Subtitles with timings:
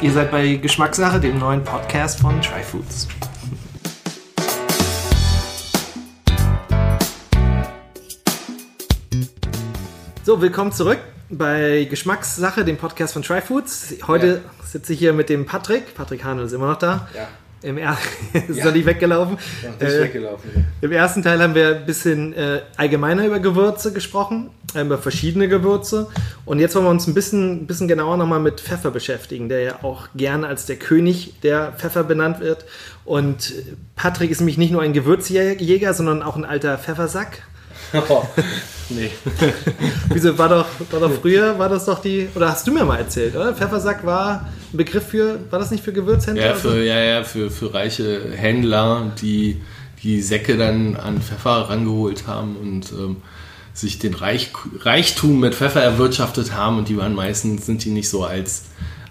[0.00, 3.08] Ihr seid bei Geschmackssache, dem neuen Podcast von Try Foods.
[10.22, 11.00] So, willkommen zurück
[11.30, 13.96] bei Geschmackssache, dem Podcast von Try Foods.
[14.06, 14.64] Heute ja.
[14.64, 15.92] sitze ich hier mit dem Patrick.
[15.96, 17.08] Patrick Hanel ist immer noch da.
[17.12, 17.26] Ja.
[17.62, 17.98] Im er
[18.48, 18.66] ist ja.
[18.66, 19.36] er nicht weggelaufen.
[19.64, 20.66] Ja, nicht äh, weggelaufen.
[20.80, 26.08] Im ersten Teil haben wir ein bisschen äh, allgemeiner über Gewürze gesprochen, über verschiedene Gewürze.
[26.44, 29.78] Und jetzt wollen wir uns ein bisschen, bisschen genauer nochmal mit Pfeffer beschäftigen, der ja
[29.82, 32.64] auch gerne als der König der Pfeffer benannt wird.
[33.04, 33.54] Und
[33.96, 37.42] Patrick ist nämlich nicht nur ein Gewürzjäger, sondern auch ein alter Pfeffersack.
[38.10, 38.22] Oh,
[38.90, 39.10] nee.
[40.10, 42.98] Wieso war doch, war doch früher, war das doch die, oder hast du mir mal
[42.98, 43.54] erzählt, oder?
[43.54, 46.48] Pfeffersack war ein Begriff für, war das nicht für Gewürzhändler?
[46.48, 49.62] Ja, für, ja, ja, für, für reiche Händler, die
[50.02, 53.16] die Säcke dann an Pfeffer rangeholt haben und ähm,
[53.80, 58.08] sich den Reich, Reichtum mit Pfeffer erwirtschaftet haben und die waren meistens, sind die nicht
[58.08, 58.64] so als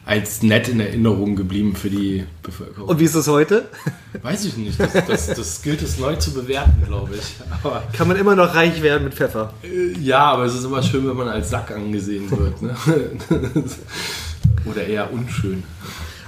[0.08, 2.88] als nett in Erinnerung geblieben für die Bevölkerung.
[2.88, 3.68] Und wie ist es heute?
[4.22, 4.80] Weiß ich nicht.
[4.80, 7.36] Das, das, das gilt es neu zu bewerten, glaube ich.
[7.62, 9.54] Aber, Kann man immer noch reich werden mit Pfeffer?
[9.64, 12.62] Äh, ja, aber es ist immer schön, wenn man als Sack angesehen wird.
[12.62, 12.74] Ne?
[14.66, 15.64] Oder eher unschön.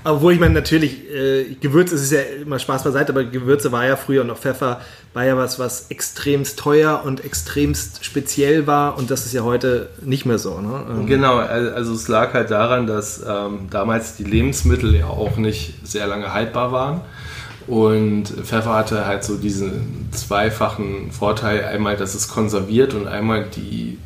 [0.03, 3.95] Obwohl ich meine, natürlich, äh, Gewürze ist ja immer Spaß beiseite, aber Gewürze war ja
[3.95, 4.79] früher noch Pfeffer,
[5.13, 9.89] war ja was, was extremst teuer und extremst speziell war und das ist ja heute
[10.01, 10.61] nicht mehr so.
[10.61, 10.85] Ne?
[10.89, 11.05] Ähm.
[11.05, 16.07] Genau, also es lag halt daran, dass ähm, damals die Lebensmittel ja auch nicht sehr
[16.07, 17.01] lange haltbar waren.
[17.67, 23.99] Und Pfeffer hatte halt so diesen zweifachen Vorteil, einmal, dass es konserviert und einmal die,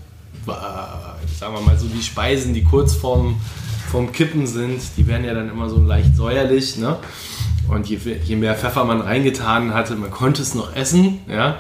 [0.48, 3.40] äh, sagen wir mal so, die Speisen, die kurz vorm
[3.94, 6.78] vom Kippen sind, die werden ja dann immer so leicht säuerlich.
[6.78, 6.98] Ne?
[7.70, 11.60] Und je, je mehr Pfeffer man reingetan hatte, man konnte es noch essen, ja.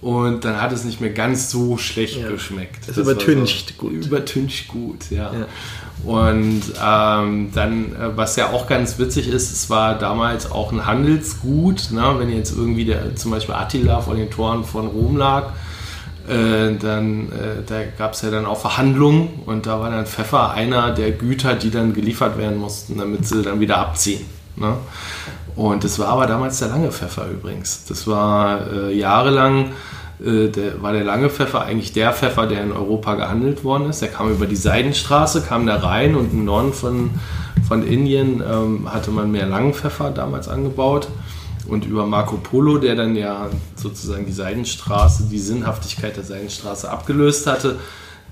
[0.00, 2.28] Und dann hat es nicht mehr ganz so schlecht ja.
[2.28, 2.88] geschmeckt.
[2.88, 4.06] Es übertüncht so, gut.
[4.06, 5.32] Übertüncht gut, ja.
[5.32, 5.46] ja.
[6.04, 10.86] Und ähm, dann, äh, was ja auch ganz witzig ist, es war damals auch ein
[10.86, 11.90] Handelsgut.
[11.90, 12.14] Ne?
[12.18, 15.52] Wenn jetzt irgendwie der, zum Beispiel Attila vor den Toren von Rom lag,
[16.28, 20.50] äh, dann äh, da gab es ja dann auch Verhandlungen und da war dann Pfeffer
[20.50, 24.24] einer der Güter, die dann geliefert werden mussten, damit sie dann wieder abziehen.
[24.56, 24.74] Ne?
[25.54, 27.84] Und das war aber damals der lange Pfeffer übrigens.
[27.86, 29.72] Das war äh, jahrelang,
[30.24, 34.02] äh, der, war der lange Pfeffer eigentlich der Pfeffer, der in Europa gehandelt worden ist.
[34.02, 37.10] Der kam über die Seidenstraße, kam da rein und im Norden von,
[37.66, 41.08] von Indien ähm, hatte man mehr langen Pfeffer damals angebaut.
[41.68, 47.46] Und über Marco Polo, der dann ja sozusagen die Seidenstraße, die Sinnhaftigkeit der Seidenstraße abgelöst
[47.46, 47.78] hatte,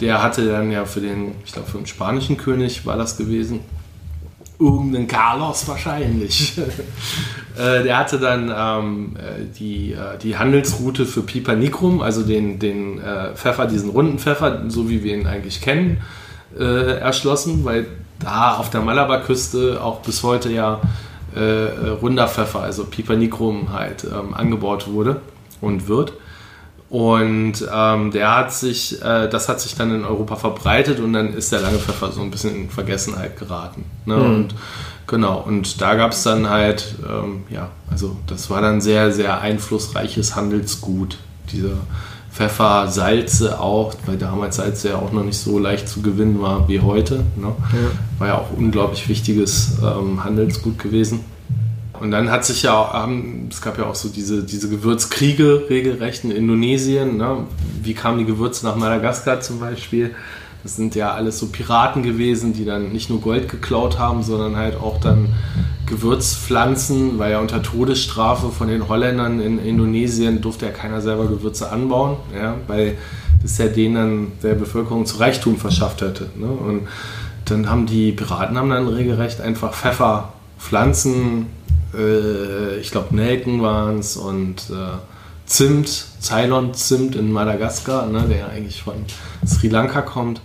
[0.00, 3.60] der hatte dann ja für den, ich glaube für den spanischen König war das gewesen,
[4.58, 6.60] irgendeinen Carlos wahrscheinlich.
[7.56, 12.58] Äh, der hatte dann ähm, äh, die, äh, die Handelsroute für Piper Nigrum, also den,
[12.58, 15.98] den äh, Pfeffer, diesen runden Pfeffer, so wie wir ihn eigentlich kennen,
[16.58, 17.86] äh, erschlossen, weil
[18.18, 20.80] da auf der Malabarküste auch bis heute ja
[21.34, 25.20] äh, äh, runder Pfeffer, also Pipernicrum halt ähm, angebaut wurde
[25.60, 26.12] und wird.
[26.90, 31.34] Und ähm, der hat sich, äh, das hat sich dann in Europa verbreitet und dann
[31.34, 33.84] ist der lange Pfeffer so ein bisschen in Vergessenheit geraten.
[34.04, 34.16] Ne?
[34.16, 34.22] Mhm.
[34.22, 34.54] Und
[35.06, 39.40] genau, und da gab es dann halt, ähm, ja, also das war dann sehr, sehr
[39.40, 41.18] einflussreiches Handelsgut,
[41.50, 41.78] dieser
[42.34, 46.68] Pfeffer, Salze auch, weil damals Salze ja auch noch nicht so leicht zu gewinnen war
[46.68, 47.18] wie heute.
[47.36, 47.46] Ne?
[47.46, 48.18] Ja.
[48.18, 51.20] War ja auch unglaublich wichtiges ähm, Handelsgut gewesen.
[52.00, 56.24] Und dann hat sich ja, ähm, es gab ja auch so diese, diese Gewürzkriege regelrecht
[56.24, 57.18] in Indonesien.
[57.18, 57.46] Ne?
[57.80, 60.16] Wie kamen die Gewürze nach Madagaskar zum Beispiel?
[60.64, 64.56] Das sind ja alles so Piraten gewesen, die dann nicht nur Gold geklaut haben, sondern
[64.56, 65.28] halt auch dann
[65.84, 71.70] Gewürzpflanzen, weil ja unter Todesstrafe von den Holländern in Indonesien durfte ja keiner selber Gewürze
[71.70, 72.96] anbauen, ja, weil
[73.42, 76.30] das ja denen der Bevölkerung zu Reichtum verschafft hätte.
[76.34, 76.46] Ne?
[76.46, 76.88] Und
[77.44, 81.44] dann haben die Piraten haben dann regelrecht einfach Pfefferpflanzen,
[81.94, 84.96] äh, ich glaube Nelken waren es und äh,
[85.44, 88.94] Zimt, Ceylon-Zimt in Madagaskar, ne, der ja eigentlich von
[89.46, 90.40] Sri Lanka kommt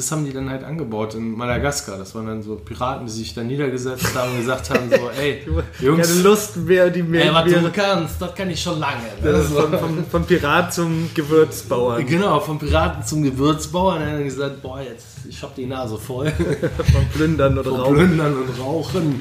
[0.00, 1.98] das haben die dann halt angebaut in Madagaskar.
[1.98, 5.42] Das waren dann so Piraten, die sich da niedergesetzt haben und gesagt haben: so, ey,
[5.78, 6.08] Jungs.
[6.08, 7.26] Keine Lust mehr, die mehr.
[7.26, 9.02] Ey, was du kannst, das kann ich schon lange.
[9.22, 12.06] Das ist von, vom, vom Pirat zum Gewürzbauern.
[12.06, 14.00] Genau, vom Piraten zum Gewürzbauern.
[14.00, 16.30] Dann haben gesagt: boah, jetzt, ich hab die Nase voll.
[16.92, 17.94] vom Plündern und Rauchen.
[17.94, 19.20] Plündern und Rauchen.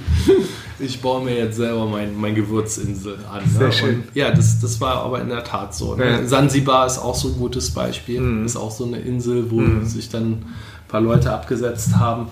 [0.80, 3.42] Ich baue mir jetzt selber mein, mein Gewürzinsel an.
[3.50, 3.72] Sehr ne?
[3.72, 3.96] schön.
[3.96, 5.96] Und ja, das, das war aber in der Tat so.
[5.96, 6.10] Ne?
[6.10, 6.26] Ja.
[6.26, 8.22] Sansibar ist auch so ein gutes Beispiel.
[8.22, 8.46] Mhm.
[8.46, 9.86] Ist auch so eine Insel, wo mhm.
[9.86, 10.46] sich dann ein
[10.88, 12.28] paar Leute abgesetzt haben.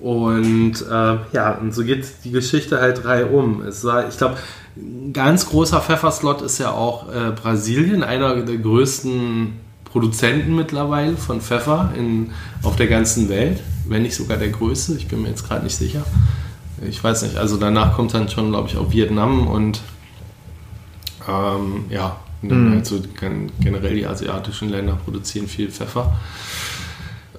[0.00, 3.62] Und äh, ja, und so geht die Geschichte halt drei um.
[3.62, 4.36] Es war, ich glaube,
[4.76, 9.52] ein ganz großer Pfefferslot ist ja auch äh, Brasilien, einer der größten
[9.84, 12.30] Produzenten mittlerweile von Pfeffer in,
[12.62, 15.76] auf der ganzen Welt, wenn nicht sogar der größte, ich bin mir jetzt gerade nicht
[15.76, 16.04] sicher.
[16.88, 19.80] Ich weiß nicht, also danach kommt dann schon, glaube ich, auch Vietnam und
[21.28, 22.72] ähm, ja, mhm.
[22.72, 23.00] halt so
[23.60, 26.14] generell die asiatischen Länder produzieren viel Pfeffer.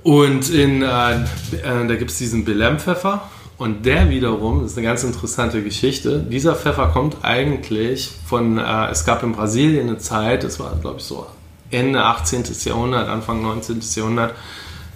[0.03, 3.29] Und in, äh, äh, da gibt es diesen Belem-Pfeffer.
[3.57, 6.19] Und der wiederum ist eine ganz interessante Geschichte.
[6.19, 10.97] Dieser Pfeffer kommt eigentlich von, äh, es gab in Brasilien eine Zeit, das war glaube
[10.97, 11.27] ich so
[11.69, 12.43] Ende 18.
[12.65, 13.79] Jahrhundert, Anfang 19.
[13.95, 14.33] Jahrhundert,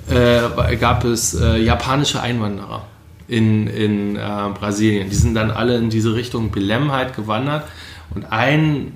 [0.09, 2.87] äh, gab es äh, japanische Einwanderer
[3.27, 4.19] in, in äh,
[4.57, 5.09] Brasilien.
[5.09, 7.65] Die sind dann alle in diese Richtung Belem halt gewandert.
[8.13, 8.93] Und ein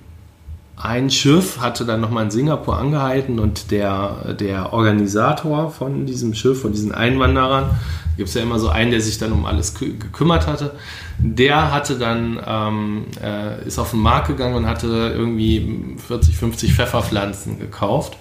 [0.81, 6.61] ein Schiff hatte dann nochmal in Singapur angehalten und der, der Organisator von diesem Schiff,
[6.61, 7.71] von diesen Einwanderern,
[8.15, 10.75] gibt es ja immer so einen, der sich dann um alles gekümmert hatte,
[11.17, 16.73] der hatte dann, ähm, äh, ist auf den Markt gegangen und hatte irgendwie 40, 50
[16.73, 18.17] Pfefferpflanzen gekauft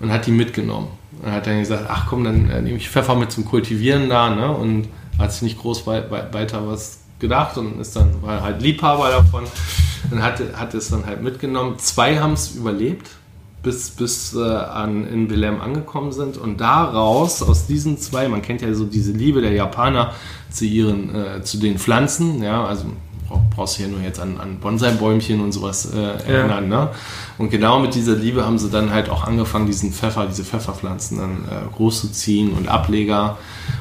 [0.00, 0.88] und hat die mitgenommen.
[1.22, 4.30] Und hat dann gesagt, ach komm, dann äh, nehme ich Pfeffer mit zum Kultivieren da,
[4.30, 4.50] ne?
[4.50, 4.88] Und
[5.18, 9.44] hat sich nicht groß weiter was gedacht und ist dann, war halt Liebhaber davon
[10.10, 11.78] dann hat, hat es dann halt mitgenommen.
[11.78, 13.08] Zwei haben es überlebt,
[13.62, 16.36] bis, bis äh, an, in Belém angekommen sind.
[16.36, 20.12] Und daraus, aus diesen zwei, man kennt ja so diese Liebe der Japaner
[20.50, 22.86] zu ihren, äh, zu den Pflanzen, ja, also
[23.50, 26.70] brauchst du ja nur jetzt an, an Bonsai-Bäumchen und sowas äh, erinnern.
[26.70, 26.84] Ja.
[26.84, 26.88] Ne?
[27.38, 31.18] Und genau mit dieser Liebe haben sie dann halt auch angefangen, diesen Pfeffer, diese Pfefferpflanzen
[31.18, 33.38] dann äh, groß zu ziehen und Ableger.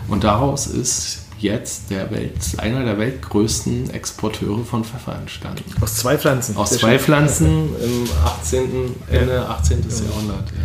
[0.07, 5.63] Und daraus ist jetzt der Welt, einer der weltgrößten Exporteure von Pfeffer entstanden.
[5.81, 6.57] Aus zwei Pflanzen.
[6.57, 9.81] Aus zwei Pflanzen im 18., Ende 18.
[9.81, 10.05] Ja.
[10.09, 10.49] Jahrhundert.
[10.49, 10.55] Ja.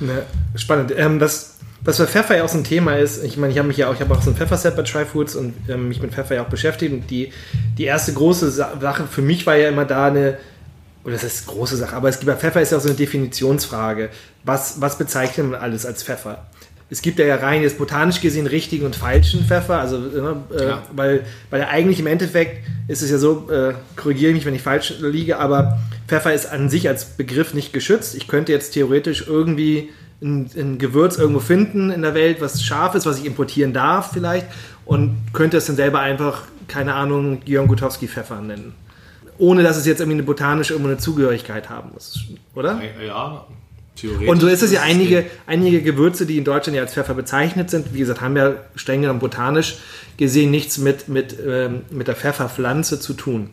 [0.00, 0.92] Na, spannend.
[0.96, 3.68] Ähm, das, was für Pfeffer ja auch so ein Thema ist, ich meine, ich habe
[3.68, 6.12] mich ja auch, ich habe auch so ein Pfefferset bei Tryfoods und ähm, mich mit
[6.12, 6.92] Pfeffer ja auch beschäftigt.
[6.92, 7.32] Und die,
[7.76, 10.38] die erste große Sache für mich war ja immer da eine,
[11.04, 12.88] oder das ist eine große Sache, aber es gibt bei Pfeffer ist ja auch so
[12.88, 14.10] eine Definitionsfrage.
[14.44, 16.46] Was, was bezeichnet man alles als Pfeffer?
[16.92, 20.82] Es gibt ja rein jetzt botanisch gesehen richtigen und falschen Pfeffer, also ne, äh, ja.
[20.94, 24.92] weil, weil eigentlich im Endeffekt ist es ja so, äh, korrigiere mich, wenn ich falsch
[25.00, 28.14] liege, aber Pfeffer ist an sich als Begriff nicht geschützt.
[28.14, 29.88] Ich könnte jetzt theoretisch irgendwie
[30.20, 34.12] ein, ein Gewürz irgendwo finden in der Welt, was scharf ist, was ich importieren darf
[34.12, 34.46] vielleicht
[34.84, 38.74] und könnte es dann selber einfach, keine Ahnung, Jörn Gutowski Pfeffer nennen.
[39.38, 42.20] Ohne dass es jetzt irgendwie eine botanische irgendwo eine Zugehörigkeit haben muss,
[42.54, 42.78] oder?
[43.02, 43.46] Ja,
[44.26, 47.70] und so ist es ja einige, einige Gewürze, die in Deutschland ja als Pfeffer bezeichnet
[47.70, 49.76] sind, wie gesagt, haben ja streng genommen botanisch
[50.16, 53.50] gesehen nichts mit, mit, ähm, mit der Pfefferpflanze zu tun.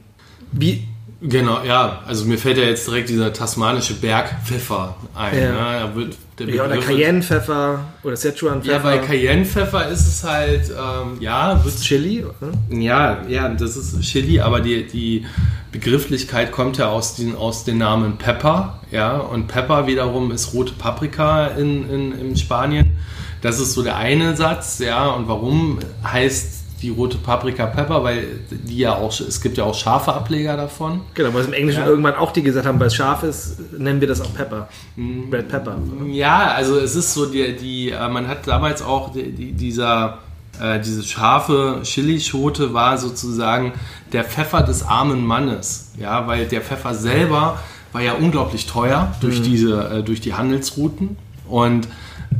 [0.51, 0.87] Wie,
[1.21, 2.01] Genau, ja.
[2.07, 5.37] Also mir fällt ja jetzt direkt dieser tasmanische Bergpfeffer ein.
[5.37, 5.87] Ja.
[5.89, 5.95] Ne?
[5.95, 6.17] Wird,
[6.49, 8.71] ja, oder Cayennepfeffer oder Szechuan-Pfeffer.
[8.71, 11.61] Ja, bei Cayennepfeffer ist es halt, ähm, ja.
[11.63, 12.23] Wird Chili?
[12.23, 12.51] Oder?
[12.69, 15.25] Ja, ja, das ist Chili, aber die, die
[15.73, 18.79] Begrifflichkeit kommt ja aus den, aus den Namen Pepper.
[18.89, 22.93] Ja, und Pepper wiederum ist rote Paprika in, in, in Spanien.
[23.41, 25.07] Das ist so der eine Satz, ja.
[25.07, 29.75] Und warum heißt die rote Paprika Pepper, weil die ja auch, es gibt ja auch
[29.75, 31.01] scharfe Ableger davon.
[31.13, 31.87] Genau, weil es im Englischen ja.
[31.87, 34.67] irgendwann auch die gesagt haben, weil es scharf ist, nennen wir das auch Pepper.
[34.95, 35.29] Mhm.
[35.31, 35.77] Red Pepper.
[36.07, 40.19] Ja, also es ist so, die, die äh, man hat damals auch die, die, dieser,
[40.61, 43.73] äh, diese scharfe Chilischote war sozusagen
[44.13, 45.91] der Pfeffer des armen Mannes.
[45.97, 47.59] Ja, weil der Pfeffer selber
[47.91, 49.43] war ja unglaublich teuer durch, mhm.
[49.43, 51.17] diese, äh, durch die Handelsrouten
[51.47, 51.87] und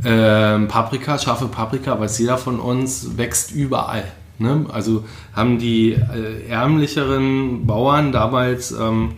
[0.04, 4.04] ähm, Paprika, scharfe Paprika, weiß jeder von uns, wächst überall.
[4.40, 4.66] Ne?
[4.72, 5.04] Also
[5.34, 9.12] haben die äh, ärmlicheren Bauern damals ähm,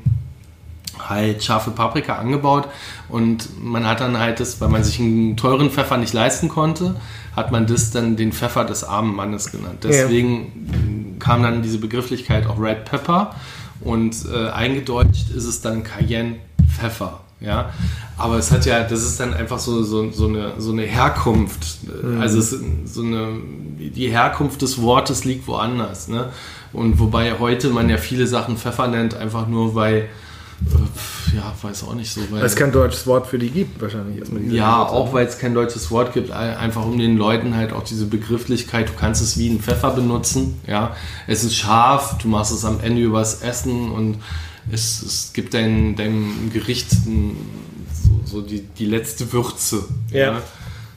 [0.99, 2.69] halt scharfe Paprika angebaut
[3.09, 6.97] und man hat dann halt das, weil man sich einen teuren Pfeffer nicht leisten konnte,
[7.37, 9.85] hat man das dann den Pfeffer des armen Mannes genannt.
[9.85, 11.19] Deswegen ja.
[11.19, 13.35] kam dann diese Begrifflichkeit auch Red Pepper
[13.81, 16.37] und äh, eingedeutscht ist es dann Cayenne
[16.69, 17.21] Pfeffer.
[17.45, 17.73] Ja,
[18.17, 21.79] aber es hat ja, das ist dann einfach so, so, so, eine, so eine Herkunft.
[21.85, 22.21] Mhm.
[22.21, 22.51] Also es,
[22.85, 23.39] so eine,
[23.79, 26.09] die Herkunft des Wortes liegt woanders.
[26.09, 26.31] Ne?
[26.73, 31.85] Und wobei heute man ja viele Sachen Pfeffer nennt, einfach nur weil, äh, ja, weiß
[31.85, 32.21] auch nicht so.
[32.31, 34.23] Weil, es kein deutsches Wort für die gibt, wahrscheinlich.
[34.53, 38.07] Ja, auch weil es kein deutsches Wort gibt, einfach um den Leuten halt auch diese
[38.07, 40.61] Begrifflichkeit, du kannst es wie ein Pfeffer benutzen.
[40.67, 40.95] Ja,
[41.27, 44.19] es ist scharf, du machst es am Ende übers Essen und
[44.71, 49.85] es, es gibt deinem, deinem Gericht so, so die, die letzte Würze.
[50.11, 50.42] Ja.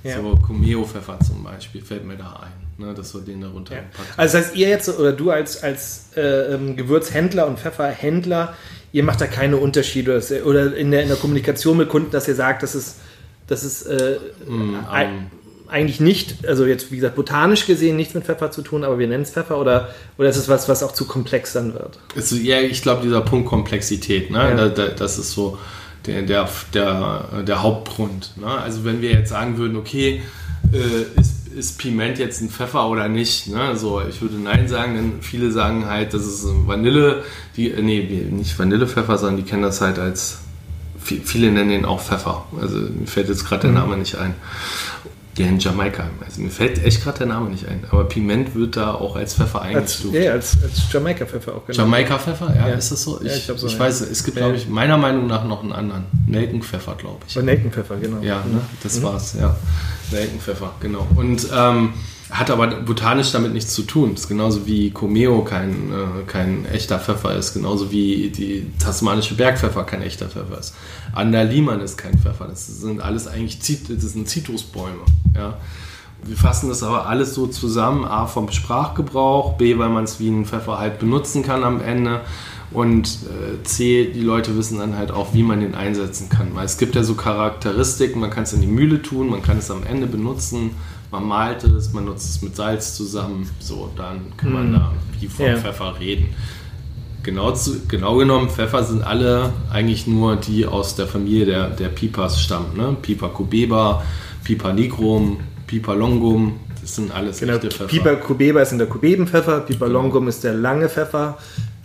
[0.03, 0.21] ja.
[0.21, 3.81] So Comeo-Pfeffer zum Beispiel fällt mir da ein, ne, dass wir den darunter ja.
[3.81, 4.09] packen.
[4.17, 8.55] Also das heißt, ihr jetzt oder du als, als äh, ähm, Gewürzhändler und Pfefferhändler,
[8.91, 12.35] ihr macht da keine Unterschiede oder in der, in der Kommunikation mit Kunden, dass ihr
[12.35, 12.97] sagt, dass es,
[13.47, 14.85] dass es äh, mm, um,
[15.67, 19.07] eigentlich nicht, also jetzt wie gesagt, botanisch gesehen nichts mit Pfeffer zu tun, aber wir
[19.07, 21.99] nennen es Pfeffer oder, oder ist es was, was auch zu komplex dann wird?
[22.15, 24.37] Also, ja, ich glaube, dieser Punkt Komplexität, ne?
[24.37, 24.55] Ja.
[24.55, 25.57] Da, da, das ist so
[26.07, 28.33] der, der, der, der Hauptgrund.
[28.37, 28.47] Ne?
[28.47, 30.21] Also wenn wir jetzt sagen würden, okay,
[30.71, 33.47] äh, ist, ist Piment jetzt ein Pfeffer oder nicht?
[33.47, 33.75] Ne?
[33.75, 37.23] So, ich würde Nein sagen, denn viele sagen halt, das ist Vanille,
[37.55, 40.39] die, äh, nee, nicht Vanillepfeffer, sondern die kennen das halt als,
[40.99, 42.45] viele nennen den auch Pfeffer.
[42.59, 43.77] Also mir fällt jetzt gerade der mhm.
[43.77, 44.35] Name nicht ein.
[45.37, 46.09] Ja, in Jamaika.
[46.23, 47.83] Also mir fällt echt gerade der Name nicht ein.
[47.91, 50.15] Aber Piment wird da auch als Pfeffer eingestuft.
[50.15, 51.79] Als, ja, als, als Jamaika-Pfeffer auch genau.
[51.79, 53.19] Jamaika-Pfeffer, ja, ja, ist das so?
[53.21, 55.73] Ich, ja, ich, so, ich weiß, es gibt, glaube ich, meiner Meinung nach noch einen
[55.73, 56.05] anderen.
[56.25, 57.35] Nelkenpfeffer, glaube ich.
[57.35, 58.21] Nelkenpfeffer, genau.
[58.21, 58.61] Ja, ne?
[58.81, 59.03] das mhm.
[59.03, 59.57] war's, ja.
[60.11, 61.05] Nelkenpfeffer, genau.
[61.15, 61.93] Und ähm,
[62.31, 64.11] hat aber botanisch damit nichts zu tun.
[64.13, 69.35] Das ist genauso wie Comeo kein, äh, kein echter Pfeffer ist, genauso wie die tasmanische
[69.35, 70.75] Bergpfeffer kein echter Pfeffer ist.
[71.13, 72.47] Andaliman ist kein Pfeffer.
[72.47, 75.03] Das sind alles eigentlich Zitrusbäume.
[75.35, 75.57] Ja.
[76.23, 80.27] Wir fassen das aber alles so zusammen, A vom Sprachgebrauch, B, weil man es wie
[80.27, 82.21] einen Pfeffer halt benutzen kann am Ende
[82.75, 86.49] und äh, C, die Leute wissen dann halt auch, wie man den einsetzen kann.
[86.53, 89.57] Weil es gibt ja so Charakteristiken, man kann es in die Mühle tun, man kann
[89.57, 90.71] es am Ende benutzen,
[91.09, 94.73] man malt es, man nutzt es mit Salz zusammen, so, dann kann man mm.
[94.73, 95.55] da wie vom ja.
[95.55, 96.27] Pfeffer reden.
[97.23, 101.87] Genau, zu, genau genommen, Pfeffer sind alle eigentlich nur die aus der Familie der, der
[101.87, 102.75] Pipas stammen.
[102.75, 102.95] Ne?
[103.01, 104.03] Pipa cubeba,
[104.43, 107.87] Pipa nigrum, Pipa longum, das sind alles genau, echte Pfeffer.
[107.87, 111.37] Pipa cubeba ist der Kubebenpfeffer, Pipa longum ist der lange Pfeffer,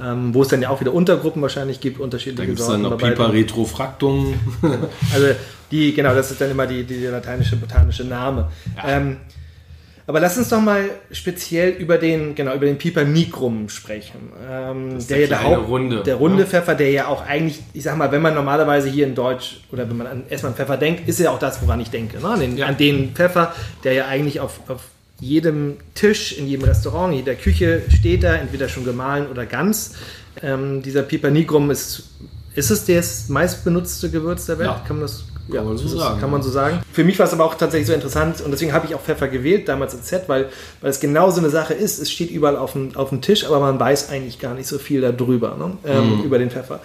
[0.03, 2.83] ähm, wo es dann ja auch wieder Untergruppen wahrscheinlich gibt, unterschiedliche Da gibt es dann
[2.83, 4.35] noch Pipa retrofractum.
[5.13, 5.27] also
[5.71, 8.49] die, genau, das ist dann immer die, die lateinische botanische Name.
[8.77, 8.97] Ja.
[8.97, 9.17] Ähm,
[10.07, 14.33] aber lass uns doch mal speziell über den, genau, über den Piper nigrum sprechen.
[14.51, 16.49] Ähm, der, der, der, Haupt, Runde, der runde ja.
[16.49, 19.89] Pfeffer, der ja auch eigentlich, ich sag mal, wenn man normalerweise hier in Deutsch oder
[19.89, 22.19] wenn man an erstmal an Pfeffer denkt, ist ja auch das, woran ich denke.
[22.19, 22.29] Ne?
[22.29, 22.67] An, den, ja.
[22.67, 23.55] an den Pfeffer,
[23.85, 24.81] der ja eigentlich auf, auf
[25.21, 29.95] jedem Tisch, in jedem Restaurant, in jeder Küche steht da, entweder schon gemahlen oder ganz.
[30.43, 32.11] Ähm, dieser Piper nigrum ist,
[32.55, 34.69] ist es das meistbenutzte Gewürz der Welt?
[34.69, 34.85] Ja.
[34.87, 36.21] Kann man das kann, man so, sagen.
[36.21, 36.81] kann man so sagen.
[36.93, 39.29] Für mich war es aber auch tatsächlich so interessant und deswegen habe ich auch Pfeffer
[39.29, 40.49] gewählt, damals als Set, weil,
[40.81, 41.99] weil es genau so eine Sache ist.
[41.99, 44.79] Es steht überall auf dem, auf dem Tisch, aber man weiß eigentlich gar nicht so
[44.79, 45.77] viel darüber, ne?
[45.85, 46.25] ähm, mhm.
[46.25, 46.81] über den Pfeffer.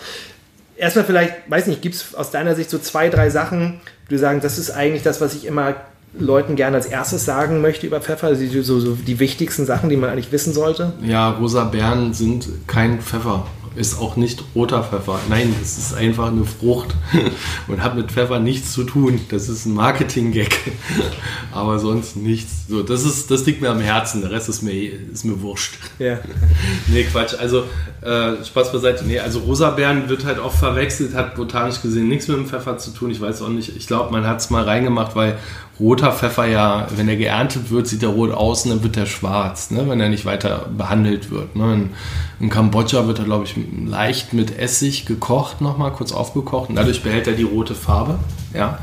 [0.78, 4.18] Erstmal vielleicht, weiß nicht, gibt es aus deiner Sicht so zwei, drei Sachen, wo du
[4.18, 5.76] sagen, das ist eigentlich das, was ich immer
[6.20, 9.98] Leuten gerne als erstes sagen möchte über Pfeffer, also so, so die wichtigsten Sachen, die
[9.98, 10.94] man eigentlich wissen sollte?
[11.02, 13.46] Ja, rosa Beeren sind kein Pfeffer
[13.76, 15.20] ist auch nicht roter Pfeffer.
[15.30, 16.96] Nein, es ist einfach eine Frucht
[17.68, 19.20] und hat mit Pfeffer nichts zu tun.
[19.30, 20.58] Das ist ein Marketing-Gag,
[21.52, 22.68] aber sonst nichts.
[22.70, 25.76] So, das, ist, das liegt mir am Herzen, der Rest ist mir, ist mir wurscht.
[26.00, 26.20] Ja.
[26.88, 27.36] nee, Quatsch.
[27.38, 27.66] Also,
[28.02, 29.06] äh, Spaß beiseite.
[29.06, 32.92] Nee, also Rosabeeren wird halt oft verwechselt, hat botanisch gesehen nichts mit dem Pfeffer zu
[32.92, 33.12] tun.
[33.12, 33.76] Ich weiß auch nicht.
[33.76, 35.38] Ich glaube, man hat es mal reingemacht, weil
[35.80, 39.06] roter Pfeffer ja, wenn er geerntet wird, sieht er rot aus und dann wird er
[39.06, 41.56] schwarz, ne, wenn er nicht weiter behandelt wird.
[41.56, 41.74] Ne.
[41.74, 41.90] In,
[42.40, 43.56] in Kambodscha wird er, glaube ich,
[43.86, 48.20] leicht mit Essig gekocht, nochmal kurz aufgekocht und dadurch behält er die rote Farbe.
[48.54, 48.80] Ja.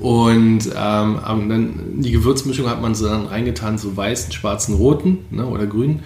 [0.00, 5.46] Und ähm, dann die Gewürzmischung hat man so dann reingetan, so weißen, schwarzen, roten ne,
[5.46, 6.02] oder grünen.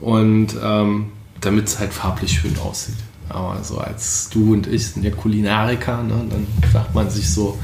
[0.00, 1.06] Und ähm,
[1.40, 2.96] damit es halt farblich schön aussieht.
[3.28, 7.58] Aber so als du und ich sind ja Kulinariker, ne, dann sagt man sich so,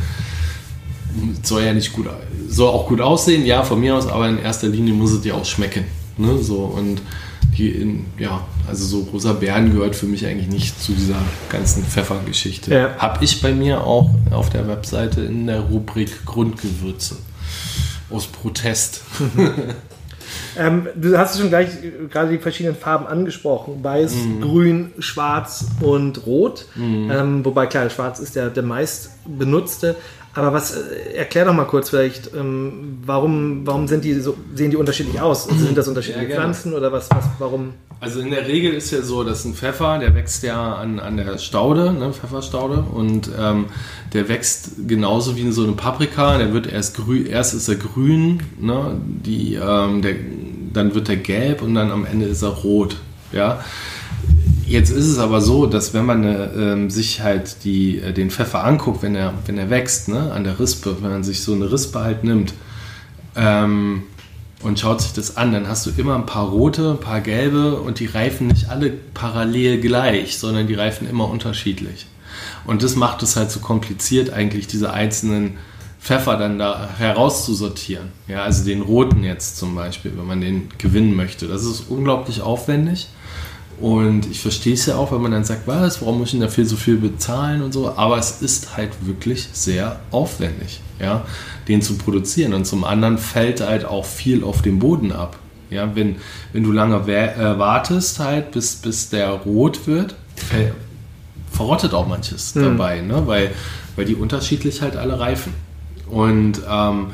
[1.42, 2.06] soll ja nicht gut,
[2.48, 5.34] soll auch gut aussehen, ja, von mir aus, aber in erster Linie muss es dir
[5.34, 5.84] auch schmecken.
[6.16, 6.38] Ne?
[6.38, 7.00] So, und
[7.56, 11.16] die in, ja, also so rosa Beeren gehört für mich eigentlich nicht zu dieser
[11.48, 12.72] ganzen Pfeffergeschichte.
[12.72, 12.96] Ja.
[12.98, 17.16] Habe ich bei mir auch auf der Webseite in der Rubrik Grundgewürze.
[18.08, 19.02] Aus Protest.
[20.58, 21.68] ähm, du hast schon gleich
[22.10, 24.40] gerade die verschiedenen Farben angesprochen: Weiß, mm.
[24.40, 26.66] Grün, Schwarz und Rot.
[26.74, 27.10] Mm.
[27.10, 29.96] Ähm, wobei klar, Schwarz ist der, der meist benutzte.
[30.32, 34.70] Aber was, äh, erklär doch mal kurz vielleicht, ähm, warum, warum sind die so, sehen
[34.70, 35.48] die unterschiedlich aus?
[35.48, 37.74] Also sind das unterschiedliche ja, Pflanzen oder was, was, warum?
[37.98, 41.16] Also in der Regel ist ja so, dass ein Pfeffer, der wächst ja an, an
[41.16, 43.66] der Staude, ne, Pfefferstaude, und ähm,
[44.12, 48.40] der wächst genauso wie so eine Paprika, der wird erst grün, erst ist er grün,
[48.58, 50.14] ne, die, ähm, der,
[50.72, 52.96] dann wird er gelb und dann am Ende ist er rot,
[53.32, 53.64] ja.
[54.70, 58.62] Jetzt ist es aber so, dass wenn man äh, sich halt die, äh, den Pfeffer
[58.62, 61.72] anguckt, wenn er, wenn er wächst, ne, an der Rispe, wenn man sich so eine
[61.72, 62.54] Rispe halt nimmt
[63.34, 64.04] ähm,
[64.62, 67.80] und schaut sich das an, dann hast du immer ein paar rote, ein paar gelbe
[67.80, 72.06] und die reifen nicht alle parallel gleich, sondern die reifen immer unterschiedlich.
[72.64, 75.58] Und das macht es halt so kompliziert, eigentlich diese einzelnen
[76.00, 78.12] Pfeffer dann da herauszusortieren.
[78.28, 81.48] Ja, also den roten jetzt zum Beispiel, wenn man den gewinnen möchte.
[81.48, 83.08] Das ist unglaublich aufwendig.
[83.80, 86.42] Und ich verstehe es ja auch, wenn man dann sagt, was, warum muss ich denn
[86.42, 87.96] dafür so viel bezahlen und so.
[87.96, 91.24] Aber es ist halt wirklich sehr aufwendig, ja,
[91.66, 92.52] den zu produzieren.
[92.52, 95.38] Und zum anderen fällt halt auch viel auf dem Boden ab.
[95.70, 96.16] Ja, wenn,
[96.52, 100.16] wenn du lange äh, wartest halt, bis, bis der rot wird,
[101.50, 102.62] verrottet auch manches mhm.
[102.62, 103.22] dabei, ne?
[103.26, 103.52] weil,
[103.96, 105.54] weil die unterschiedlich halt alle reifen.
[106.08, 107.08] Und ähm,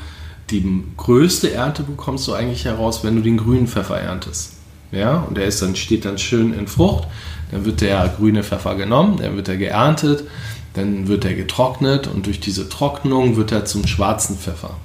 [0.50, 4.55] die größte Ernte bekommst du eigentlich heraus, wenn du den grünen Pfeffer erntest.
[4.93, 7.09] Ja, und der ist dann, steht dann schön in Frucht.
[7.50, 10.25] Dann wird der grüne Pfeffer genommen, dann wird er geerntet,
[10.75, 14.76] dann wird er getrocknet und durch diese Trocknung wird er zum schwarzen Pfeffer.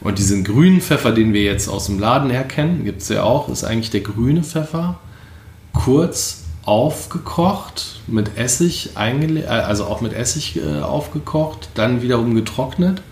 [0.00, 3.22] Und diesen grünen Pfeffer, den wir jetzt aus dem Laden her kennen, gibt es ja
[3.22, 4.98] auch, ist eigentlich der grüne Pfeffer,
[5.72, 13.02] kurz aufgekocht, mit Essig äh, also auch mit Essig äh, aufgekocht, dann wiederum getrocknet.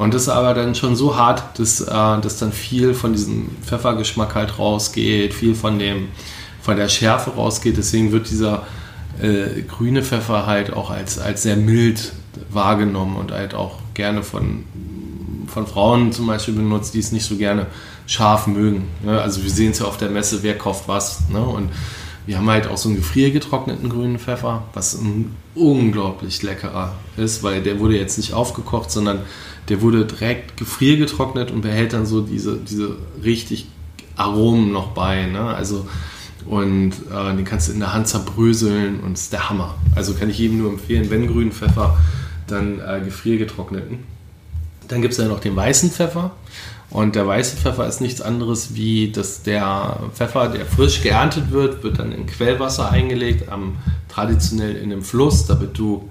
[0.00, 3.50] Und das ist aber dann schon so hart, dass, äh, dass dann viel von diesem
[3.62, 6.08] Pfeffergeschmack halt rausgeht, viel von dem,
[6.62, 7.76] von der Schärfe rausgeht.
[7.76, 8.62] Deswegen wird dieser
[9.20, 12.12] äh, grüne Pfeffer halt auch als, als sehr mild
[12.48, 14.64] wahrgenommen und halt auch gerne von,
[15.48, 17.66] von Frauen zum Beispiel benutzt, die es nicht so gerne
[18.06, 18.88] scharf mögen.
[19.04, 19.20] Ne?
[19.20, 21.28] Also wir sehen es ja auf der Messe, wer kauft was.
[21.28, 21.42] Ne?
[21.42, 21.68] Und
[22.26, 27.62] wir haben halt auch so einen gefriergetrockneten grünen Pfeffer, was ein unglaublich leckerer ist, weil
[27.62, 29.20] der wurde jetzt nicht aufgekocht, sondern
[29.68, 33.66] der wurde direkt gefriergetrocknet und behält dann so diese, diese richtig
[34.16, 35.26] Aromen noch bei.
[35.26, 35.40] Ne?
[35.40, 35.86] Also
[36.46, 39.74] und äh, den kannst du in der Hand zerbröseln und ist der Hammer.
[39.94, 41.98] Also kann ich jedem nur empfehlen, wenn grünen Pfeffer,
[42.46, 43.98] dann äh, gefriergetrockneten.
[44.88, 46.32] Dann gibt es ja noch den weißen Pfeffer.
[46.90, 51.84] Und der weiße Pfeffer ist nichts anderes wie, dass der Pfeffer, der frisch geerntet wird,
[51.84, 53.76] wird dann in Quellwasser eingelegt, am,
[54.08, 56.08] traditionell in einem Fluss, damit du,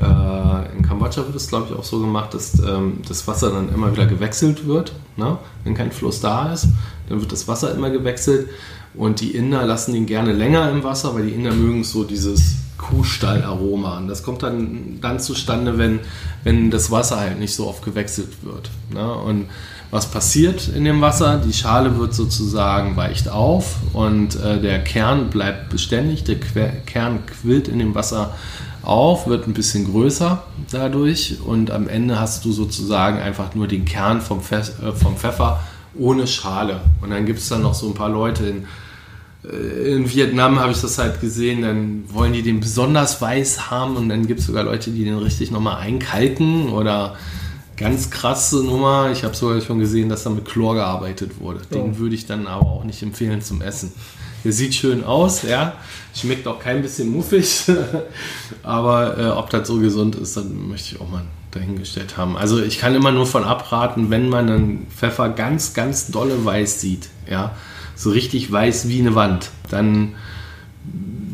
[0.00, 3.72] äh, in Kambodscha wird es glaube ich auch so gemacht, dass ähm, das Wasser dann
[3.72, 4.94] immer wieder gewechselt wird.
[5.16, 5.36] Ne?
[5.62, 6.68] Wenn kein Fluss da ist,
[7.08, 8.48] dann wird das Wasser immer gewechselt
[8.94, 12.56] und die Inder lassen ihn gerne länger im Wasser, weil die Inder mögen so dieses
[12.78, 13.98] Kuhstallaroma.
[13.98, 16.00] Und das kommt dann, dann zustande, wenn,
[16.44, 18.70] wenn das Wasser halt nicht so oft gewechselt wird.
[18.92, 19.12] Ne?
[19.14, 19.46] Und
[19.90, 21.40] was passiert in dem Wasser?
[21.44, 26.24] Die Schale wird sozusagen weicht auf und äh, der Kern bleibt beständig.
[26.24, 28.34] Der que Kern quillt in dem Wasser
[28.82, 33.84] auf, wird ein bisschen größer dadurch und am Ende hast du sozusagen einfach nur den
[33.84, 35.60] Kern vom, Pfe äh, vom Pfeffer
[35.96, 36.80] ohne Schale.
[37.00, 38.66] Und dann gibt es dann noch so ein paar Leute in
[39.44, 43.96] äh, in Vietnam habe ich das halt gesehen, dann wollen die den besonders weiß haben
[43.96, 47.16] und dann gibt es sogar Leute, die den richtig nochmal einkalken oder
[47.76, 49.10] ganz krasse Nummer.
[49.12, 51.60] Ich habe sogar schon gesehen, dass da mit Chlor gearbeitet wurde.
[51.72, 51.98] Den oh.
[51.98, 53.92] würde ich dann aber auch nicht empfehlen zum Essen.
[54.44, 55.74] Der sieht schön aus, ja.
[56.14, 57.64] Schmeckt auch kein bisschen muffig.
[58.62, 62.36] aber äh, ob das so gesund ist, dann möchte ich auch mal dahingestellt haben.
[62.36, 66.80] Also ich kann immer nur von abraten, wenn man einen Pfeffer ganz, ganz dolle weiß
[66.80, 67.54] sieht, ja
[67.94, 70.14] so richtig weiß wie eine Wand, dann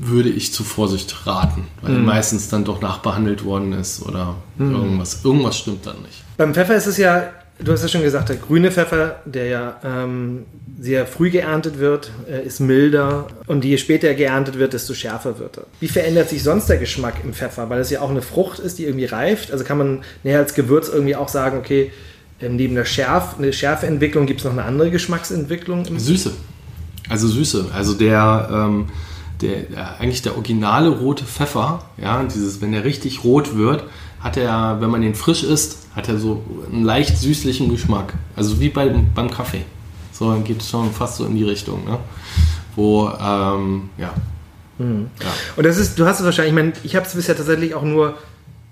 [0.02, 2.04] würde ich zu Vorsicht raten, weil mhm.
[2.06, 4.74] meistens dann doch nachbehandelt worden ist oder mhm.
[4.74, 5.24] irgendwas.
[5.24, 6.24] Irgendwas stimmt dann nicht.
[6.36, 7.24] Beim Pfeffer ist es ja,
[7.58, 10.44] du hast ja schon gesagt, der grüne Pfeffer, der ja ähm,
[10.80, 15.58] sehr früh geerntet wird, äh, ist milder und je später geerntet wird, desto schärfer wird
[15.58, 15.66] er.
[15.80, 17.68] Wie verändert sich sonst der Geschmack im Pfeffer?
[17.68, 19.52] Weil es ja auch eine Frucht ist, die irgendwie reift.
[19.52, 21.92] Also kann man näher als Gewürz irgendwie auch sagen, okay,
[22.40, 25.84] ähm, neben der Schärf, eine Schärfeentwicklung gibt es noch eine andere Geschmacksentwicklung.
[25.98, 26.32] Süße.
[27.10, 27.66] Also Süße.
[27.74, 28.86] Also der, ähm,
[29.42, 33.84] der, eigentlich der originale rote Pfeffer, ja, dieses, wenn der richtig rot wird,
[34.20, 38.14] hat er, wenn man den frisch isst, hat er so einen leicht süßlichen Geschmack.
[38.36, 39.64] Also wie bei, beim Kaffee.
[40.12, 41.98] So geht es schon fast so in die Richtung, ne?
[42.76, 44.12] Wo, ähm, ja.
[44.78, 45.08] Mhm.
[45.20, 45.26] ja.
[45.56, 47.82] Und das ist, du hast es wahrscheinlich, ich meine, ich habe es bisher tatsächlich auch
[47.82, 48.14] nur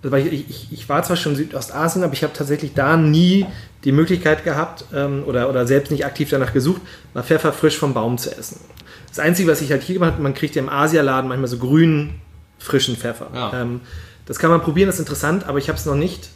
[0.02, 3.46] also ich, ich, ich, war zwar schon in Südostasien, aber ich habe tatsächlich da nie
[3.84, 6.80] die Möglichkeit gehabt ähm, oder, oder selbst nicht aktiv danach gesucht,
[7.14, 8.60] mal Pfeffer frisch vom Baum zu essen.
[9.08, 11.58] Das Einzige, was ich halt hier gemacht habe, man kriegt ja im Asialaden manchmal so
[11.58, 12.20] grünen,
[12.58, 13.28] frischen Pfeffer.
[13.34, 13.62] Ja.
[13.62, 13.80] Ähm,
[14.26, 16.28] das kann man probieren, das ist interessant, aber ich habe es noch nicht,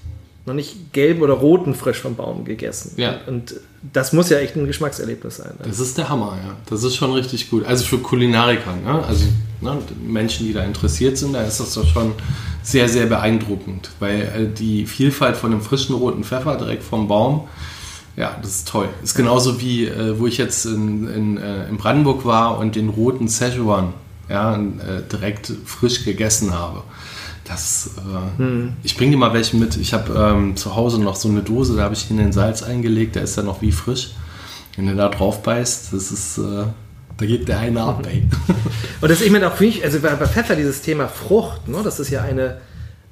[0.44, 2.94] noch nicht gelben oder roten frisch vom Baum gegessen.
[2.96, 3.20] Ja.
[3.26, 3.55] Und
[3.92, 5.52] das muss ja echt ein Geschmackserlebnis sein.
[5.62, 6.57] Das ist der Hammer, ja.
[6.68, 7.64] Das ist schon richtig gut.
[7.64, 9.05] Also für Kulinariker, ne?
[9.05, 9.24] also
[9.61, 12.12] ne, Menschen, die da interessiert sind, da ist das doch schon
[12.62, 17.48] sehr, sehr beeindruckend, weil äh, die Vielfalt von einem frischen roten Pfeffer direkt vom Baum,
[18.16, 18.88] ja, das ist toll.
[19.02, 22.88] Ist genauso wie, äh, wo ich jetzt in, in, äh, in, Brandenburg war und den
[22.88, 23.94] roten Szechuan
[24.28, 24.59] ja,
[25.12, 26.85] direkt frisch gegessen habe.
[27.44, 28.72] Das, äh, hm.
[28.83, 29.76] Ich bringe dir mal welchen mit.
[29.76, 32.62] Ich habe ähm, zu Hause noch so eine Dose, da habe ich in den Salz
[32.62, 34.12] eingelegt, der ist ja noch wie frisch.
[34.76, 36.64] Wenn du da drauf beißt, das ist, äh,
[37.16, 38.22] da geht der eine ab, ey.
[39.00, 42.00] Und das ist eben auch für mich, also bei Pfeffer dieses Thema Frucht, ne, das
[42.00, 42.59] ist ja eine,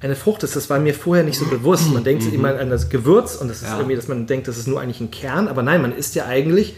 [0.01, 1.93] eine Frucht ist, das war mir vorher nicht so bewusst.
[1.93, 2.33] Man denkt mhm.
[2.33, 3.77] immer an das Gewürz und das ist ja.
[3.77, 6.27] irgendwie, dass man denkt, das ist nur eigentlich ein Kern, aber nein, man isst ja
[6.27, 6.75] eigentlich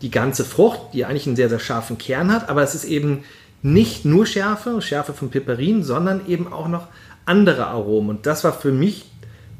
[0.00, 3.24] die ganze Frucht, die eigentlich einen sehr, sehr scharfen Kern hat, aber es ist eben
[3.62, 6.88] nicht nur Schärfe, Schärfe von Piperin, sondern eben auch noch
[7.24, 8.10] andere Aromen.
[8.10, 9.04] Und das war für mich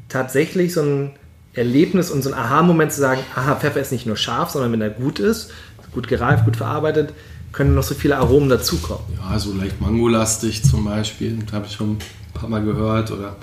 [0.09, 1.11] tatsächlich so ein
[1.53, 4.81] Erlebnis und so ein Aha-Moment zu sagen, aha, Pfeffer ist nicht nur scharf, sondern wenn
[4.81, 5.51] er gut ist,
[5.93, 7.13] gut gereift, gut verarbeitet,
[7.51, 9.03] können noch so viele Aromen dazukommen.
[9.15, 11.99] Ja, so leicht mangolastig zum Beispiel, habe ich schon ein
[12.33, 13.11] paar Mal gehört.
[13.11, 13.35] Oder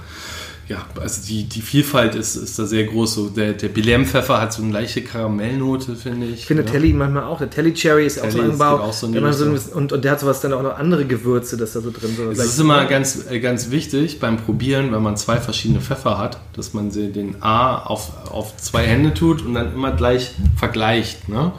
[0.71, 3.15] ja, also die, die Vielfalt ist, ist da sehr groß.
[3.15, 6.35] So der, der Belem-Pfeffer hat so eine leichte Karamellnote, finde ich.
[6.35, 6.71] Ich finde ja.
[6.71, 7.39] Telly manchmal auch.
[7.39, 8.77] Der Telly Cherry ist Telly auch so Anbau.
[8.77, 11.81] Auch so so und, und der hat sowas dann auch noch andere Gewürze, das da
[11.81, 12.31] so drin so.
[12.31, 16.39] Es ist immer ganz, äh, ganz wichtig beim Probieren, wenn man zwei verschiedene Pfeffer hat,
[16.53, 21.29] dass man den A auf, auf zwei Hände tut und dann immer gleich vergleicht.
[21.29, 21.51] Ne?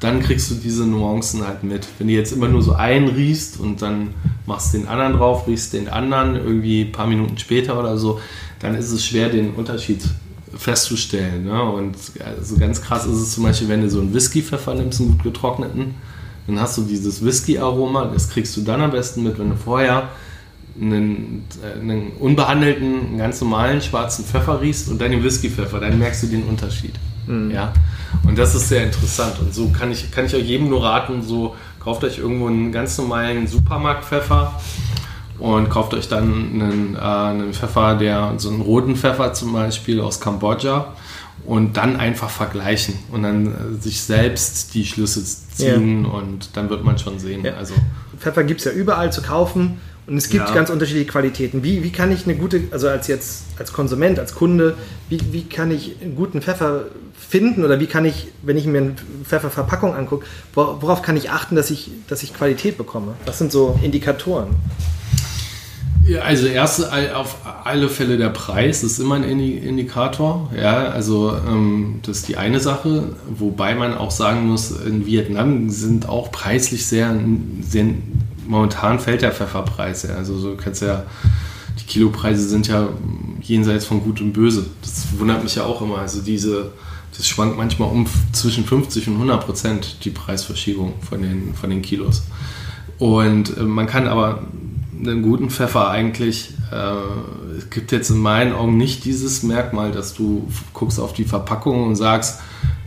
[0.00, 1.86] dann kriegst du diese Nuancen halt mit.
[1.98, 4.14] Wenn du jetzt immer nur so einen riechst und dann
[4.44, 8.20] machst den anderen drauf, riechst den anderen irgendwie ein paar Minuten später oder so,
[8.60, 10.02] dann ist es schwer, den Unterschied
[10.54, 11.44] festzustellen.
[11.44, 11.62] Ne?
[11.62, 15.10] Und also ganz krass ist es zum Beispiel, wenn du so einen Whisky-Pfeffer nimmst, einen
[15.12, 15.94] gut getrockneten,
[16.46, 20.10] dann hast du dieses Whisky-Aroma, das kriegst du dann am besten mit, wenn du vorher
[20.80, 21.44] einen,
[21.80, 26.26] einen unbehandelten, einen ganz normalen schwarzen Pfeffer riechst und dann den Whisky-Pfeffer, dann merkst du
[26.28, 26.94] den Unterschied.
[27.26, 27.50] Mhm.
[27.50, 27.72] Ja?
[28.24, 29.38] Und das ist sehr interessant.
[29.40, 32.72] Und so kann ich, kann ich euch jedem nur raten, so kauft euch irgendwo einen
[32.72, 34.60] ganz normalen Supermarktpfeffer
[35.38, 40.00] und kauft euch dann einen, äh, einen Pfeffer, der so einen roten Pfeffer zum Beispiel
[40.00, 40.94] aus Kambodscha
[41.44, 46.10] und dann einfach vergleichen und dann äh, sich selbst die Schlüsse ziehen ja.
[46.10, 47.44] und dann wird man schon sehen.
[47.44, 47.54] Ja.
[47.54, 47.74] Also
[48.18, 50.54] Pfeffer gibt es ja überall zu kaufen und es gibt ja.
[50.54, 51.64] ganz unterschiedliche Qualitäten.
[51.64, 54.76] Wie, wie kann ich eine gute, also als jetzt als Konsument, als Kunde,
[55.08, 56.84] wie, wie kann ich einen guten Pfeffer
[57.28, 61.56] finden oder wie kann ich, wenn ich mir eine Pfefferverpackung angucke, worauf kann ich achten,
[61.56, 63.14] dass ich, dass ich Qualität bekomme?
[63.24, 64.54] Was sind so Indikatoren?
[66.06, 70.52] Ja, also erst auf alle Fälle der Preis ist immer ein Indikator.
[70.56, 75.68] Ja, also ähm, das ist die eine Sache, wobei man auch sagen muss, in Vietnam
[75.68, 77.18] sind auch preislich sehr,
[77.60, 77.86] sehr
[78.46, 80.08] momentan fällt der Pfefferpreis.
[80.08, 81.04] Also so kannst ja
[81.80, 82.88] die Kilopreise sind ja
[83.42, 84.66] jenseits von Gut und Böse.
[84.82, 85.98] Das wundert mich ja auch immer.
[85.98, 86.72] Also diese
[87.16, 91.82] das schwankt manchmal um zwischen 50 und 100 Prozent die Preisverschiebung von den, von den
[91.82, 92.24] Kilos.
[92.98, 94.42] Und äh, man kann aber
[94.98, 100.14] einen guten Pfeffer eigentlich, äh, es gibt jetzt in meinen Augen nicht dieses Merkmal, dass
[100.14, 102.40] du guckst auf die Verpackung und sagst,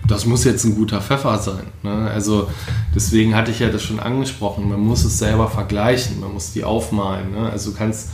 [0.08, 1.68] das muss jetzt ein guter Pfeffer sein.
[1.84, 2.10] Ne?
[2.12, 2.50] Also
[2.96, 6.64] deswegen hatte ich ja das schon angesprochen, man muss es selber vergleichen, man muss die
[6.64, 7.32] aufmalen.
[7.32, 7.50] Ne?
[7.50, 8.10] Also du kannst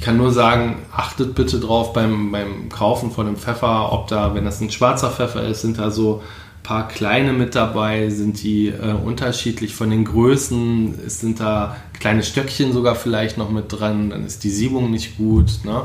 [0.00, 4.34] ich kann nur sagen, achtet bitte drauf beim, beim Kaufen von dem Pfeffer, ob da,
[4.34, 8.42] wenn das ein schwarzer Pfeffer ist, sind da so ein paar kleine mit dabei, sind
[8.42, 13.66] die äh, unterschiedlich von den Größen, es sind da kleine Stöckchen sogar vielleicht noch mit
[13.68, 15.60] dran, dann ist die Siebung nicht gut.
[15.64, 15.82] Ne?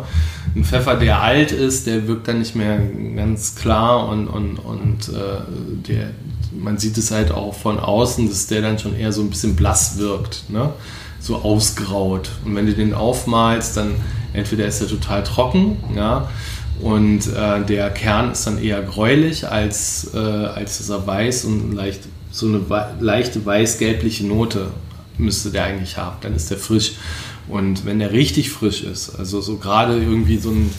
[0.56, 2.80] Ein Pfeffer, der alt ist, der wirkt dann nicht mehr
[3.18, 5.42] ganz klar und, und, und äh,
[5.90, 6.12] der,
[6.58, 9.56] man sieht es halt auch von außen, dass der dann schon eher so ein bisschen
[9.56, 10.44] blass wirkt.
[10.50, 10.74] Ne?
[11.26, 12.30] so ausgraut.
[12.46, 13.96] Und wenn du den aufmalst, dann
[14.34, 16.30] entweder ist er total trocken, ja,
[16.82, 21.74] und äh, der Kern ist dann eher gräulich, als, äh, als dass er weiß und
[21.74, 22.62] leicht, so eine
[23.00, 24.68] leichte weiß-gelbliche Note
[25.18, 26.18] müsste der eigentlich haben.
[26.20, 26.94] Dann ist der frisch.
[27.48, 30.70] Und wenn der richtig frisch ist, also so gerade irgendwie so ein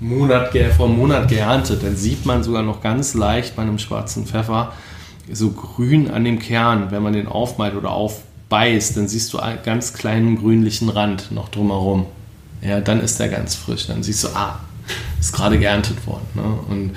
[0.00, 4.26] Monat, vor einem Monat geerntet, dann sieht man sogar noch ganz leicht bei einem schwarzen
[4.26, 4.72] Pfeffer
[5.32, 9.38] so grün an dem Kern, wenn man den aufmalt oder auf, beißt, dann siehst du
[9.38, 12.06] einen ganz kleinen grünlichen Rand noch drumherum.
[12.62, 13.86] Ja, dann ist der ganz frisch.
[13.86, 14.60] Dann siehst du, ah,
[15.20, 16.26] ist gerade geerntet worden.
[16.34, 16.58] Ne?
[16.68, 16.96] Und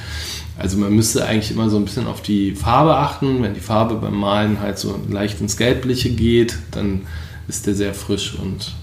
[0.58, 3.41] also man müsste eigentlich immer so ein bisschen auf die Farbe achten.
[3.44, 7.02] Wenn die Farbe beim Malen halt so leicht ins Gelbliche geht, dann
[7.48, 8.74] ist der sehr frisch und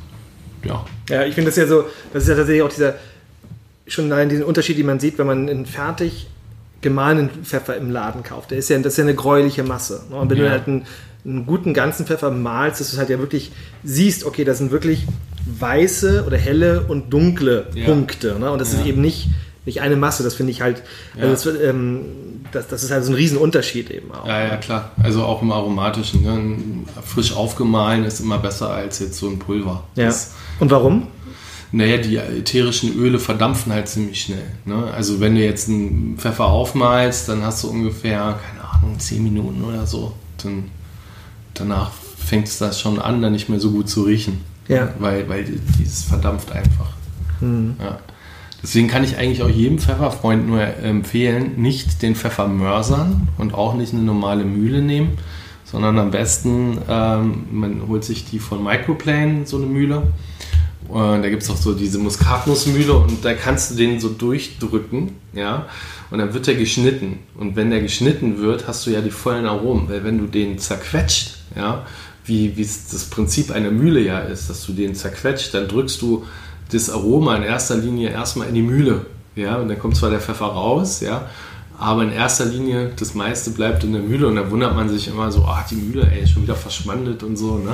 [0.64, 0.84] ja.
[1.08, 2.96] Ja, ich finde das ja so, das ist ja tatsächlich auch dieser,
[3.86, 6.26] schon allein diesen Unterschied, den man sieht, wenn man einen fertig
[6.80, 8.50] gemahlenen Pfeffer im Laden kauft.
[8.50, 10.04] Der ist ja, das ist ja eine gräuliche Masse.
[10.10, 10.16] Ne?
[10.16, 10.44] Und wenn ja.
[10.44, 10.86] du halt einen
[11.24, 13.52] einen guten ganzen Pfeffer malst, dass du halt ja wirklich
[13.84, 15.06] siehst, okay, das sind wirklich
[15.46, 17.86] weiße oder helle und dunkle ja.
[17.86, 18.38] Punkte.
[18.38, 18.50] Ne?
[18.50, 18.80] Und das ja.
[18.80, 19.28] ist eben nicht,
[19.66, 20.82] nicht eine Masse, das finde ich halt,
[21.20, 22.04] also das, ähm,
[22.52, 24.26] das, das, ist halt so ein Riesenunterschied eben auch.
[24.26, 24.92] Ja, ja, klar.
[25.02, 26.22] Also auch im Aromatischen.
[26.22, 26.84] Ne?
[27.04, 29.84] Frisch aufgemahlen ist immer besser als jetzt so ein Pulver.
[29.96, 30.06] Ja.
[30.06, 31.08] Das, und warum?
[31.70, 34.46] Naja, die ätherischen Öle verdampfen halt ziemlich schnell.
[34.64, 34.90] Ne?
[34.94, 39.62] Also wenn du jetzt einen Pfeffer aufmalst, dann hast du ungefähr, keine Ahnung, 10 Minuten
[39.64, 40.14] oder so.
[40.42, 40.64] Dann
[41.52, 44.40] danach fängt es das schon an, dann nicht mehr so gut zu riechen.
[44.68, 44.92] Ja.
[44.98, 45.44] Weil, weil
[45.78, 46.92] dieses verdampft einfach.
[47.40, 47.76] Mhm.
[47.80, 47.98] Ja.
[48.62, 53.74] Deswegen kann ich eigentlich auch jedem Pfefferfreund nur empfehlen, nicht den Pfeffer mörsern und auch
[53.74, 55.16] nicht eine normale Mühle nehmen,
[55.64, 60.02] sondern am besten, ähm, man holt sich die von Microplane, so eine Mühle.
[60.88, 65.12] Und da gibt es auch so diese Muskatnussmühle und da kannst du den so durchdrücken,
[65.34, 65.66] ja
[66.10, 67.20] und dann wird der geschnitten.
[67.36, 69.88] Und wenn der geschnitten wird, hast du ja die vollen Aromen.
[69.88, 71.86] Weil wenn du den zerquetscht, ja,
[72.24, 76.24] wie, wie das Prinzip einer Mühle ja ist, dass du den zerquetscht, dann drückst du
[76.72, 79.06] das Aroma in erster Linie erstmal in die Mühle.
[79.36, 81.30] Ja, und dann kommt zwar der Pfeffer raus, ja,
[81.80, 85.06] Aber in erster Linie, das meiste bleibt in der Mühle und da wundert man sich
[85.06, 87.58] immer so, ah, die Mühle, ey, ist schon wieder verschwandet und so.
[87.58, 87.72] Ne?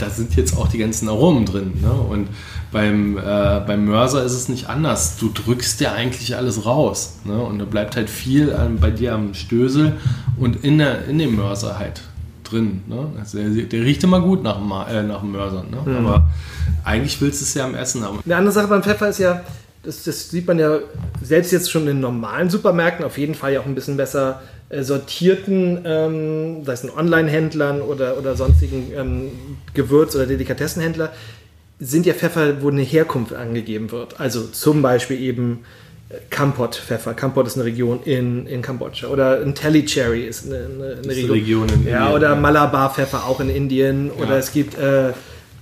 [0.00, 1.74] Da sind jetzt auch die ganzen Aromen drin.
[1.80, 1.92] Ne?
[1.92, 2.28] Und
[2.72, 5.16] beim, äh, beim Mörser ist es nicht anders.
[5.16, 7.18] Du drückst ja eigentlich alles raus.
[7.24, 7.38] Ne?
[7.38, 9.92] Und da bleibt halt viel an, bei dir am Stößel
[10.36, 12.02] und in, der, in dem Mörser halt
[12.42, 12.82] drin.
[12.88, 13.12] Ne?
[13.18, 15.64] Also der, der, riecht immer gut nach dem, äh, nach dem Mörser.
[15.70, 15.78] Ne?
[15.84, 16.06] Mhm.
[16.06, 16.28] Aber
[16.84, 18.18] eigentlich willst du es ja am Essen haben.
[18.24, 19.42] Eine andere Sache beim Pfeffer ist ja,
[19.82, 20.80] das, das, sieht man ja
[21.22, 24.82] selbst jetzt schon in normalen Supermärkten, auf jeden Fall ja auch ein bisschen besser äh,
[24.82, 29.30] sortierten, ähm, sei es in Online-Händlern oder, oder sonstigen ähm,
[29.74, 31.12] Gewürz- oder Delikatessenhändler,
[31.80, 34.20] sind ja Pfeffer, wo eine Herkunft angegeben wird.
[34.20, 35.64] Also zum Beispiel eben
[36.10, 37.14] äh, Kampot-Pfeffer.
[37.14, 39.08] Kampot ist eine Region in, in Kambodscha.
[39.08, 41.30] Oder ein Telly Cherry ist eine, eine, eine Region.
[41.30, 44.08] Region in ja, Indien, oder Malabar-Pfeffer auch in Indien.
[44.08, 44.24] Ja.
[44.24, 45.12] Oder es gibt äh,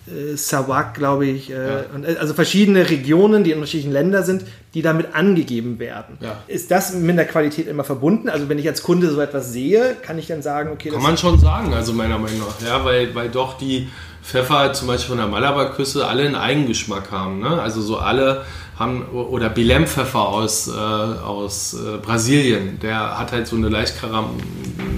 [0.08, 1.50] äh, Sarawak, glaube ich.
[1.50, 1.84] Äh, ja.
[1.94, 4.44] und, äh, also verschiedene Regionen, die in unterschiedlichen Ländern sind,
[4.74, 6.18] die damit angegeben werden.
[6.20, 6.38] Ja.
[6.46, 8.28] Ist das mit der Qualität immer verbunden?
[8.28, 10.90] Also wenn ich als Kunde so etwas sehe, kann ich dann sagen, okay...
[10.90, 12.66] Kann man schon sagen, also meiner Meinung nach.
[12.66, 13.88] Ja, weil, weil doch die
[14.22, 17.40] Pfeffer zum Beispiel von der Malabarküste alle einen Eigengeschmack haben.
[17.40, 17.60] Ne?
[17.62, 18.44] Also so alle
[18.78, 24.30] haben, oder Bilem-Pfeffer aus, äh, aus äh, Brasilien, der hat halt so eine leicht Karam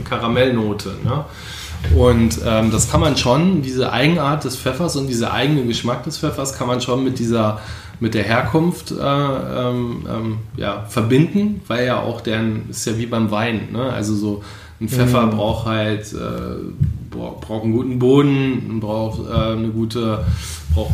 [0.08, 0.96] Karamellnote.
[1.04, 1.24] Ne?
[1.96, 6.18] Und ähm, das kann man schon, diese Eigenart des Pfeffers und dieser eigene Geschmack des
[6.18, 7.60] Pfeffers kann man schon mit dieser
[8.00, 13.06] mit der Herkunft äh, ähm, ähm, ja, verbinden, weil ja auch deren ist ja wie
[13.06, 13.68] beim Wein.
[13.72, 13.92] Ne?
[13.92, 14.42] Also so
[14.80, 15.30] ein Pfeffer mhm.
[15.30, 16.16] braucht halt äh,
[17.10, 20.24] braucht einen guten Boden, braucht äh, eine gute,
[20.72, 20.92] braucht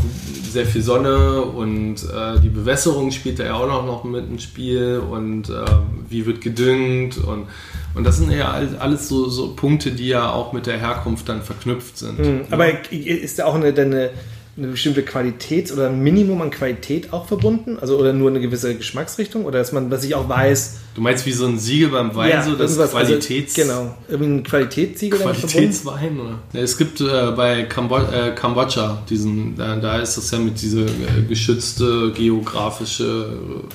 [0.51, 4.43] sehr viel Sonne und äh, die Bewässerung spielt da ja auch noch, noch mit ins
[4.43, 5.65] Spiel und äh,
[6.09, 7.47] wie wird gedüngt und
[7.95, 11.41] und das sind ja alles so, so Punkte, die ja auch mit der Herkunft dann
[11.41, 12.19] verknüpft sind.
[12.19, 12.41] Mhm.
[12.51, 14.11] Aber ist da auch eine, eine,
[14.55, 17.79] eine bestimmte Qualität oder ein Minimum an Qualität auch verbunden?
[17.81, 19.47] Also oder nur eine gewisse Geschmacksrichtung?
[19.47, 22.31] Oder dass man, dass ich auch weiß, Du meinst wie so ein Siegel beim Wein,
[22.31, 23.59] ja, so das also Qualitäts...
[23.59, 26.39] Also, genau, irgendwie ein Qualitätssiegel Qualitätswein, oder?
[26.55, 30.87] Es gibt äh, bei Kambo äh, Kambodscha diesen, da, da, ist das ja mit dieser
[30.87, 33.29] äh, geschützte geografische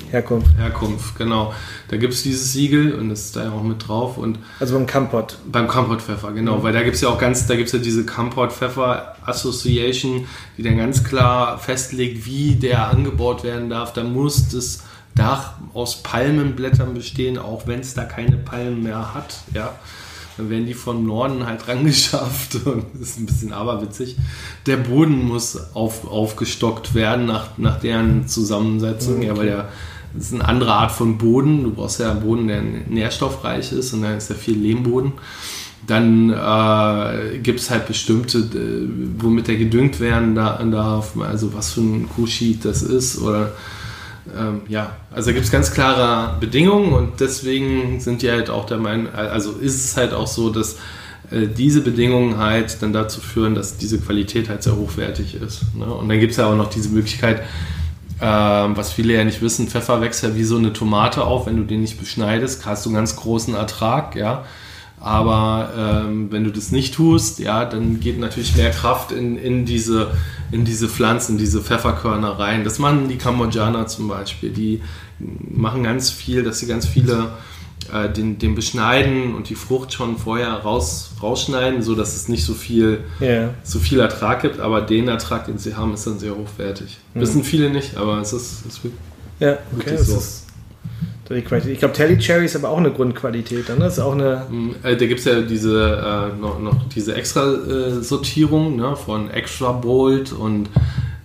[0.09, 0.57] Herkunft.
[0.57, 1.53] Herkunft, genau.
[1.89, 4.17] Da gibt es dieses Siegel und das ist da ja auch mit drauf.
[4.17, 5.37] Und also beim Kampot.
[5.45, 6.57] Beim Kampot-Pfeffer, genau.
[6.57, 6.63] Mhm.
[6.63, 10.25] Weil da gibt es ja auch ganz, da gibt es ja diese Kampot-Pfeffer Association,
[10.57, 13.93] die dann ganz klar festlegt, wie der angebaut werden darf.
[13.93, 14.81] Da muss das
[15.15, 19.41] Dach aus Palmenblättern bestehen, auch wenn es da keine Palmen mehr hat.
[19.53, 19.73] Ja.
[20.37, 24.17] Dann werden die von Norden halt rangeschafft und das ist ein bisschen aberwitzig.
[24.65, 29.27] Der Boden muss auf, aufgestockt werden nach, nach deren Zusammensetzung, okay.
[29.27, 29.69] ja, weil der
[30.13, 31.63] das ist eine andere Art von Boden.
[31.63, 35.13] Du brauchst ja einen Boden, der nährstoffreich ist und dann ist ja viel Lehmboden.
[35.87, 41.81] Dann äh, gibt es halt bestimmte, äh, womit der gedüngt werden darf, also was für
[41.81, 43.53] ein Kuhschied das ist oder
[44.37, 48.65] ähm, ja, also da gibt es ganz klare Bedingungen und deswegen sind die halt auch
[48.65, 50.77] der Meinung, also ist es halt auch so, dass
[51.31, 55.75] äh, diese Bedingungen halt dann dazu führen, dass diese Qualität halt sehr hochwertig ist.
[55.75, 55.85] Ne?
[55.85, 57.41] Und dann gibt es ja auch noch diese Möglichkeit,
[58.19, 61.57] äh, was viele ja nicht wissen, Pfeffer wächst ja wie so eine Tomate auf, wenn
[61.57, 64.45] du den nicht beschneidest, hast du einen ganz großen Ertrag, ja.
[65.01, 69.65] Aber ähm, wenn du das nicht tust, ja, dann geht natürlich mehr Kraft in, in,
[69.65, 70.11] diese,
[70.51, 72.63] in diese Pflanzen, diese Pfefferkörner rein.
[72.63, 74.51] Das machen die Kambodschaner zum Beispiel.
[74.51, 74.81] Die
[75.19, 77.31] machen ganz viel, dass sie ganz viele
[77.91, 82.53] äh, den, den beschneiden und die Frucht schon vorher raus, rausschneiden, sodass es nicht so
[82.53, 83.55] viel, yeah.
[83.63, 84.59] so viel Ertrag gibt.
[84.59, 86.99] Aber den Ertrag, den sie haben, ist dann sehr hochwertig.
[87.15, 87.21] Mhm.
[87.21, 88.81] Wissen viele nicht, aber es ist, es ist
[89.39, 90.17] ja, okay, so.
[90.17, 90.45] Ist
[91.35, 91.73] die Qualität.
[91.73, 93.69] Ich glaube, Telly Cherry ist aber auch eine Grundqualität.
[93.69, 93.79] Dann.
[93.79, 97.15] Das ist auch eine mm, äh, da gibt es ja diese, äh, noch, noch, diese
[97.15, 100.69] Extra-Sortierung äh, ne, von Extra Bold und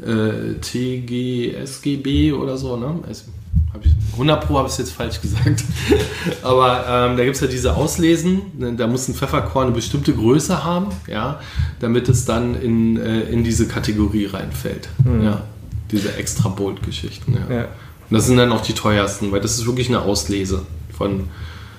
[0.03, 2.77] äh, TGSGB oder so.
[2.77, 3.01] Ne?
[3.11, 3.27] Es,
[3.83, 5.65] ich, 100 Pro habe ich es jetzt falsch gesagt.
[6.43, 8.43] aber ähm, da gibt es ja diese Auslesen.
[8.59, 11.41] Ne, da muss ein Pfefferkorn eine bestimmte Größe haben, ja,
[11.81, 14.89] damit es dann in, äh, in diese Kategorie reinfällt.
[15.05, 15.25] Mhm.
[15.25, 15.43] Ja,
[15.91, 17.37] diese Extra Bold-Geschichten.
[17.49, 17.57] Ja.
[17.57, 17.69] ja.
[18.09, 20.63] Und das sind dann auch die teuersten, weil das ist wirklich eine Auslese
[20.97, 21.29] von,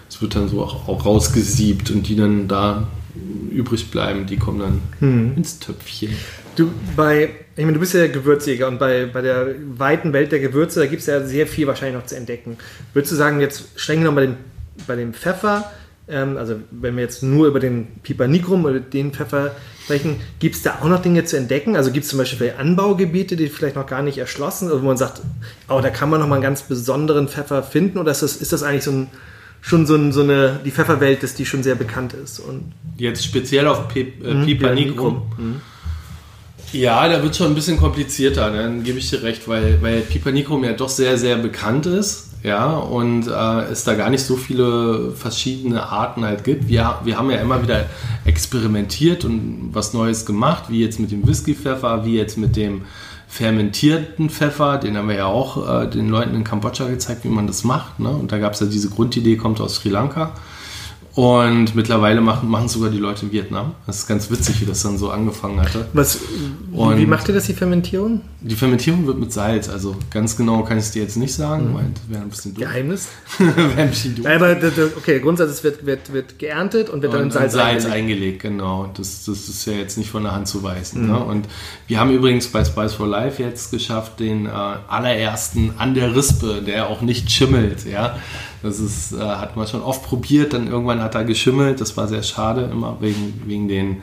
[0.10, 2.88] es wird dann so auch, auch rausgesiebt und die dann da
[3.52, 5.34] übrig bleiben, die kommen dann hm.
[5.36, 6.14] ins Töpfchen.
[6.56, 10.40] Du, bei, ich meine, du bist ja Gewürzjäger und bei, bei der weiten Welt der
[10.40, 12.58] Gewürze, da gibt es ja sehr viel wahrscheinlich noch zu entdecken.
[12.94, 14.36] Würdest du sagen, jetzt streng genommen bei dem,
[14.88, 15.72] bei dem Pfeffer,
[16.08, 19.56] ähm, also wenn wir jetzt nur über den Piper nigrum oder den Pfeffer
[19.88, 21.78] sprechen, gibt es da auch noch Dinge zu entdecken?
[21.78, 24.98] Also gibt es zum Beispiel Anbaugebiete, die vielleicht noch gar nicht erschlossen, sind, wo man
[24.98, 25.22] sagt,
[25.70, 28.52] oh, da kann man noch mal einen ganz besonderen Pfeffer finden oder ist das, ist
[28.52, 29.08] das eigentlich so ein
[29.62, 32.40] schon so, ein, so eine, die Pfefferwelt ist, die schon sehr bekannt ist.
[32.40, 35.22] Und Jetzt speziell auf P äh, mhm, Piper nigrum.
[35.38, 35.62] Mhm.
[36.74, 40.32] Ja, da wird schon ein bisschen komplizierter, dann gebe ich dir recht, weil, weil Piper
[40.32, 44.36] nigrum ja doch sehr, sehr bekannt ist ja, und äh, es da gar nicht so
[44.36, 46.68] viele verschiedene Arten halt gibt.
[46.68, 47.86] Wir, wir haben ja immer wieder
[48.26, 52.84] experimentiert und was Neues gemacht, wie jetzt mit dem Whisky-Pfeffer, wie jetzt mit dem
[53.28, 57.48] fermentierten Pfeffer, den haben wir ja auch äh, den Leuten in Kambodscha gezeigt, wie man
[57.48, 58.00] das macht.
[58.00, 58.10] Ne?
[58.10, 60.34] Und da gab es ja diese Grundidee, kommt aus Sri Lanka.
[61.18, 63.74] Und mittlerweile machen, machen sogar die Leute in Vietnam.
[63.88, 65.88] Das ist ganz witzig, wie das dann so angefangen hatte.
[65.94, 66.20] Was,
[66.72, 68.22] wie, wie macht ihr das, die Fermentierung?
[68.40, 69.68] Die Fermentierung wird mit Salz.
[69.68, 72.14] Also ganz genau kann ich es dir jetzt nicht sagen, mhm.
[72.14, 72.66] wäre ein bisschen doof.
[72.66, 73.08] Geheimnis?
[73.40, 74.28] wäre ein bisschen doof.
[74.28, 74.58] Aber
[74.96, 77.96] okay, grundsätzlich wird, wird, wird geerntet und wird dann in Salz, Salz eingelegt.
[77.96, 78.42] eingelegt.
[78.44, 78.92] genau.
[78.96, 81.06] Das, das ist ja jetzt nicht von der Hand zu weisen.
[81.06, 81.12] Mhm.
[81.14, 81.18] Ne?
[81.18, 81.48] Und
[81.88, 86.62] wir haben übrigens bei Spice for Life jetzt geschafft, den äh, allerersten an der Rispe,
[86.62, 87.88] der auch nicht schimmelt.
[87.88, 88.18] Ja?
[88.64, 91.82] Das ist, äh, hat man schon oft probiert, dann irgendwann er geschimmelt.
[91.82, 93.98] Das war sehr schade, immer wegen, wegen den,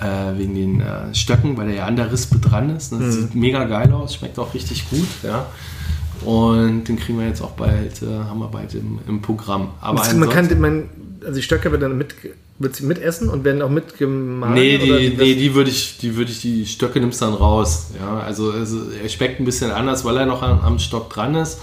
[0.00, 2.92] äh, wegen den äh, Stöcken, weil der ja an der Rispe dran ist.
[2.92, 3.12] Das mhm.
[3.12, 5.08] sieht mega geil aus, schmeckt auch richtig gut.
[5.22, 5.46] Ja.
[6.24, 9.70] Und den kriegen wir jetzt auch bald, äh, haben wir bald im, im Programm.
[9.80, 10.88] Aber man kann, man,
[11.22, 12.14] also die Stöcke werden dann mit,
[12.58, 14.54] wird sie mitessen und werden auch mitgemahlen?
[14.54, 17.90] Nee, die, die, nee, die würde ich, die würde ich, die Stöcke nimmst dann raus.
[18.00, 21.34] Ja, also, also er schmeckt ein bisschen anders, weil er noch am, am Stock dran
[21.34, 21.58] ist.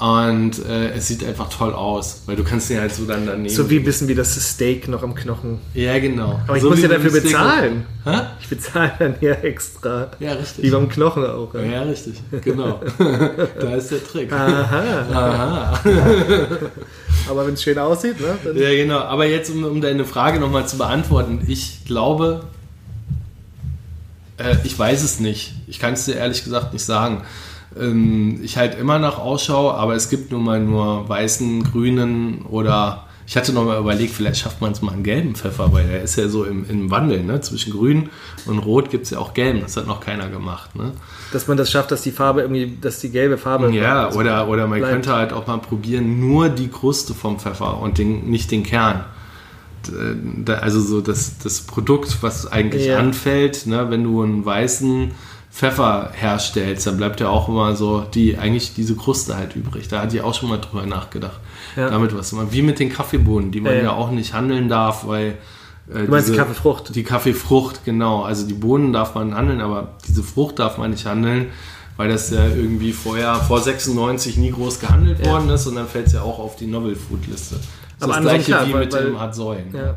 [0.00, 3.52] Und äh, es sieht einfach toll aus, weil du kannst den halt so dann daneben.
[3.52, 5.58] So wie ein bisschen wie das Steak noch am Knochen.
[5.74, 6.40] Ja, genau.
[6.46, 7.84] Aber ich so muss ja dafür bezahlen.
[8.04, 8.20] Hä?
[8.40, 10.12] Ich bezahle dann ja extra.
[10.20, 10.64] Ja, richtig.
[10.64, 11.52] Wie beim Knochen auch.
[11.54, 12.14] Ja, ja richtig.
[12.44, 12.80] Genau.
[13.60, 14.32] da ist der Trick.
[14.32, 15.06] Aha.
[15.12, 15.80] Aha.
[17.28, 18.38] Aber wenn es schön aussieht, ne?
[18.44, 19.00] Dann ja, genau.
[19.00, 21.42] Aber jetzt, um, um deine Frage nochmal zu beantworten.
[21.48, 22.44] Ich glaube,
[24.36, 25.54] äh, ich weiß es nicht.
[25.66, 27.24] Ich kann es dir ehrlich gesagt nicht sagen.
[27.80, 33.08] Ähm, ich halt immer nach Ausschau, aber es gibt nun mal nur weißen, grünen oder
[33.28, 36.02] ich hatte noch mal überlegt, vielleicht schafft man es mal einen gelben Pfeffer, weil der
[36.02, 37.22] ist ja so im, im Wandel.
[37.22, 37.42] Ne?
[37.42, 38.08] Zwischen grün
[38.46, 39.60] und rot gibt es ja auch gelben.
[39.60, 40.74] Das hat noch keiner gemacht.
[40.74, 40.92] Ne?
[41.30, 43.70] Dass man das schafft, dass die Farbe irgendwie, dass die gelbe Farbe.
[43.70, 44.94] Ja, oder, oder man bleibt.
[44.94, 49.04] könnte halt auch mal probieren, nur die Kruste vom Pfeffer und den, nicht den Kern.
[50.46, 52.96] Also so das, das Produkt, was eigentlich ja.
[52.96, 53.90] anfällt, ne?
[53.90, 55.10] wenn du einen weißen
[55.50, 59.88] Pfeffer herstellst, dann bleibt ja auch immer so die eigentlich diese Kruste halt übrig.
[59.88, 61.40] Da hatte ich auch schon mal drüber nachgedacht.
[61.76, 61.90] Ja.
[61.90, 65.06] Damit was immer wie mit den Kaffeebohnen, die man ja, ja auch nicht handeln darf,
[65.06, 65.38] weil
[65.88, 66.94] äh, du meinst diese, die Kaffeefrucht?
[66.94, 68.22] Die Kaffeefrucht, genau.
[68.22, 71.46] Also die Bohnen darf man handeln, aber diese Frucht darf man nicht handeln,
[71.96, 75.32] weil das ja irgendwie vorher vor 96 nie groß gehandelt ja.
[75.32, 77.56] worden ist und dann fällt es ja auch auf die Novel Food Liste.
[77.98, 79.74] Das aber ist das gleiche klar, wie weil, mit weil, dem Hartsäulen.
[79.74, 79.94] Ja.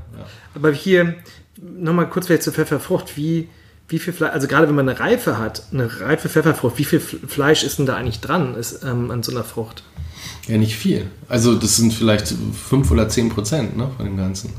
[0.56, 1.16] Aber hier
[1.62, 3.48] nochmal kurz vielleicht zur Pfefferfrucht, wie
[3.92, 7.00] wie viel Fleisch, also gerade wenn man eine Reife hat, eine reife Pfefferfrucht, wie viel
[7.00, 9.84] Fleisch ist denn da eigentlich dran ist, ähm, an so einer Frucht?
[10.48, 11.08] Ja, nicht viel.
[11.28, 12.34] Also das sind vielleicht
[12.70, 14.54] 5 oder 10 Prozent ne, von dem Ganzen.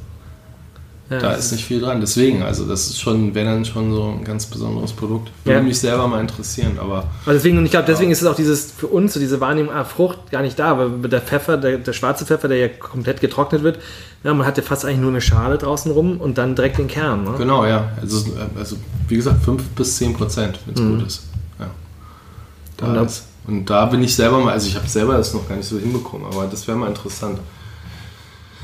[1.12, 2.00] Ja, da ist nicht viel dran.
[2.00, 5.30] Deswegen, also das ist schon, wäre dann schon so ein ganz besonderes Produkt.
[5.44, 5.62] Würde ja.
[5.62, 7.04] mich selber mal interessieren, aber.
[7.24, 9.74] aber deswegen, und ich glaube, deswegen ist es auch dieses für uns so diese Wahrnehmung,
[9.74, 13.20] ah, Frucht gar nicht da, weil der Pfeffer, der, der schwarze Pfeffer, der ja komplett
[13.20, 13.78] getrocknet wird,
[14.24, 17.24] ja, man hatte fast eigentlich nur eine Schale draußen rum und dann direkt den Kern.
[17.24, 17.34] Ne?
[17.36, 17.90] Genau, ja.
[18.00, 18.24] Also,
[18.56, 18.76] also
[19.08, 20.98] wie gesagt, 5 bis 10 Prozent, wenn es mhm.
[20.98, 21.22] gut ist.
[21.58, 21.66] Ja.
[22.78, 23.24] Da und, ist.
[23.46, 25.78] und da bin ich selber mal, also ich habe selber das noch gar nicht so
[25.78, 27.38] hinbekommen, aber das wäre mal interessant.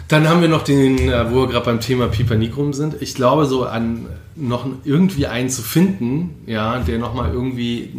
[0.09, 2.97] Dann haben wir noch den, äh, wo wir gerade beim Thema Piper Nigrum sind.
[3.01, 7.93] Ich glaube, so an noch irgendwie einen zu finden, ja, der nochmal irgendwie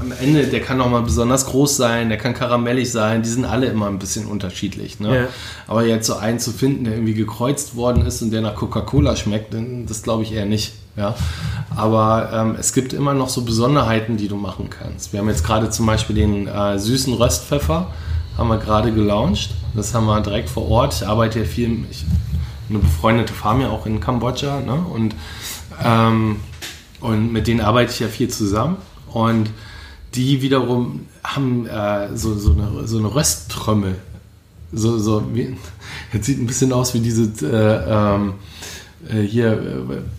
[0.00, 3.66] am Ende, der kann nochmal besonders groß sein, der kann karamellig sein, die sind alle
[3.66, 5.00] immer ein bisschen unterschiedlich.
[5.00, 5.14] Ne?
[5.14, 5.28] Ja.
[5.66, 9.16] Aber jetzt so einen zu finden, der irgendwie gekreuzt worden ist und der nach Coca-Cola
[9.16, 9.54] schmeckt,
[9.86, 10.72] das glaube ich eher nicht.
[10.96, 11.14] Ja?
[11.76, 15.12] Aber ähm, es gibt immer noch so Besonderheiten, die du machen kannst.
[15.12, 17.88] Wir haben jetzt gerade zum Beispiel den äh, süßen Röstpfeffer
[18.36, 19.50] haben wir gerade gelauncht.
[19.74, 20.94] Das haben wir direkt vor Ort.
[20.94, 22.04] Ich arbeite ja viel, ich,
[22.68, 24.74] eine befreundete Farm ja auch in Kambodscha ne?
[24.74, 25.14] und,
[25.82, 26.36] ähm,
[27.00, 28.76] und mit denen arbeite ich ja viel zusammen.
[29.12, 29.50] Und
[30.14, 33.96] die wiederum haben äh, so, so, eine, so eine Rösttrömmel.
[34.72, 35.56] So, so wie,
[36.12, 38.32] jetzt sieht ein bisschen aus wie diese äh, ähm, äh,
[39.10, 39.56] hier äh,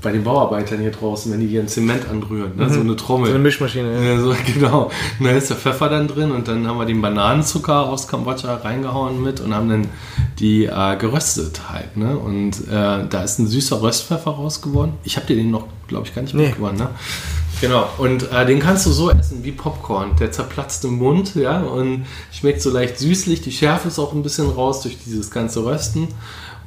[0.02, 2.66] bei den Bauarbeitern hier draußen, wenn die ihren Zement anrühren, ne?
[2.66, 2.74] mhm.
[2.74, 3.28] so eine Trommel.
[3.28, 4.20] So eine Mischmaschine, ja.
[4.20, 4.92] so, genau.
[5.20, 8.56] Und da ist der Pfeffer dann drin und dann haben wir den Bananenzucker aus Kambodscha
[8.56, 9.88] reingehauen mit und haben dann
[10.40, 11.96] die äh, geröstet halt.
[11.96, 12.18] Ne?
[12.18, 14.94] Und äh, da ist ein süßer Röstpfeffer rausgeworden.
[15.04, 16.48] Ich habe dir den noch, glaube ich, gar nicht nee.
[16.48, 16.78] mitgebracht.
[16.78, 16.90] Ne?
[17.62, 20.18] Genau, und äh, den kannst du so essen wie Popcorn.
[20.20, 23.40] Der zerplatzt im Mund, ja, und schmeckt so leicht süßlich.
[23.40, 26.10] Die Schärfe ist auch ein bisschen raus durch dieses ganze Rösten.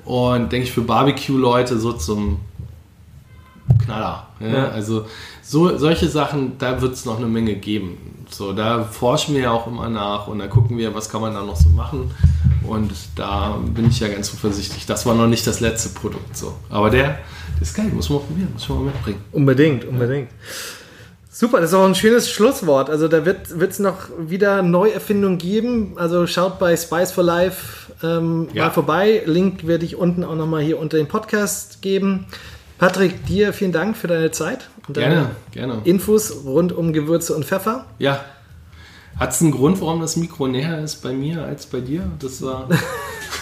[0.06, 2.38] Und denke ich für Barbecue-Leute so zum
[3.84, 4.28] Knaller.
[4.40, 4.46] Ja?
[4.46, 4.68] Ja.
[4.68, 5.06] Also
[5.42, 7.98] so, solche Sachen, da wird es noch eine Menge geben.
[8.30, 11.34] So, da forschen wir ja auch immer nach und da gucken wir, was kann man
[11.34, 12.10] da noch so machen.
[12.66, 14.86] Und da bin ich ja ganz zuversichtlich.
[14.86, 16.54] Das war noch nicht das letzte Produkt so.
[16.70, 17.18] Aber der,
[17.54, 19.24] der ist geil, muss man probieren, muss man mitbringen.
[19.32, 20.30] Unbedingt, unbedingt.
[21.30, 22.90] Super, das ist auch ein schönes Schlusswort.
[22.90, 25.92] Also da wird es noch wieder Neuerfindungen geben.
[25.96, 28.64] Also schaut bei Spice for Life ähm, ja.
[28.64, 29.22] mal vorbei.
[29.26, 32.26] Link werde ich unten auch nochmal hier unter den Podcast geben.
[32.78, 35.80] Patrick, dir vielen Dank für deine Zeit und deine gerne, gerne.
[35.84, 37.86] Infos rund um Gewürze und Pfeffer.
[37.98, 38.24] Ja.
[39.18, 42.02] Hat es einen Grund, warum das Mikro näher ist bei mir als bei dir?
[42.18, 42.68] Das war.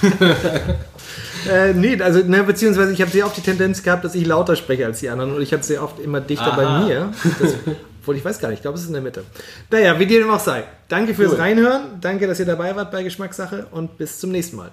[1.50, 4.56] äh, nee, also, ne, beziehungsweise ich habe sehr oft die Tendenz gehabt, dass ich lauter
[4.56, 6.56] spreche als die anderen und ich hatte sehr oft immer dichter Aha.
[6.56, 7.12] bei mir.
[7.40, 7.54] Das,
[8.04, 9.24] obwohl ich weiß gar nicht, ich glaube, es ist in der Mitte.
[9.70, 10.64] Naja, wie dir dem auch sei.
[10.88, 11.38] Danke fürs cool.
[11.38, 14.70] Reinhören, danke, dass ihr dabei wart bei Geschmackssache und bis zum nächsten Mal.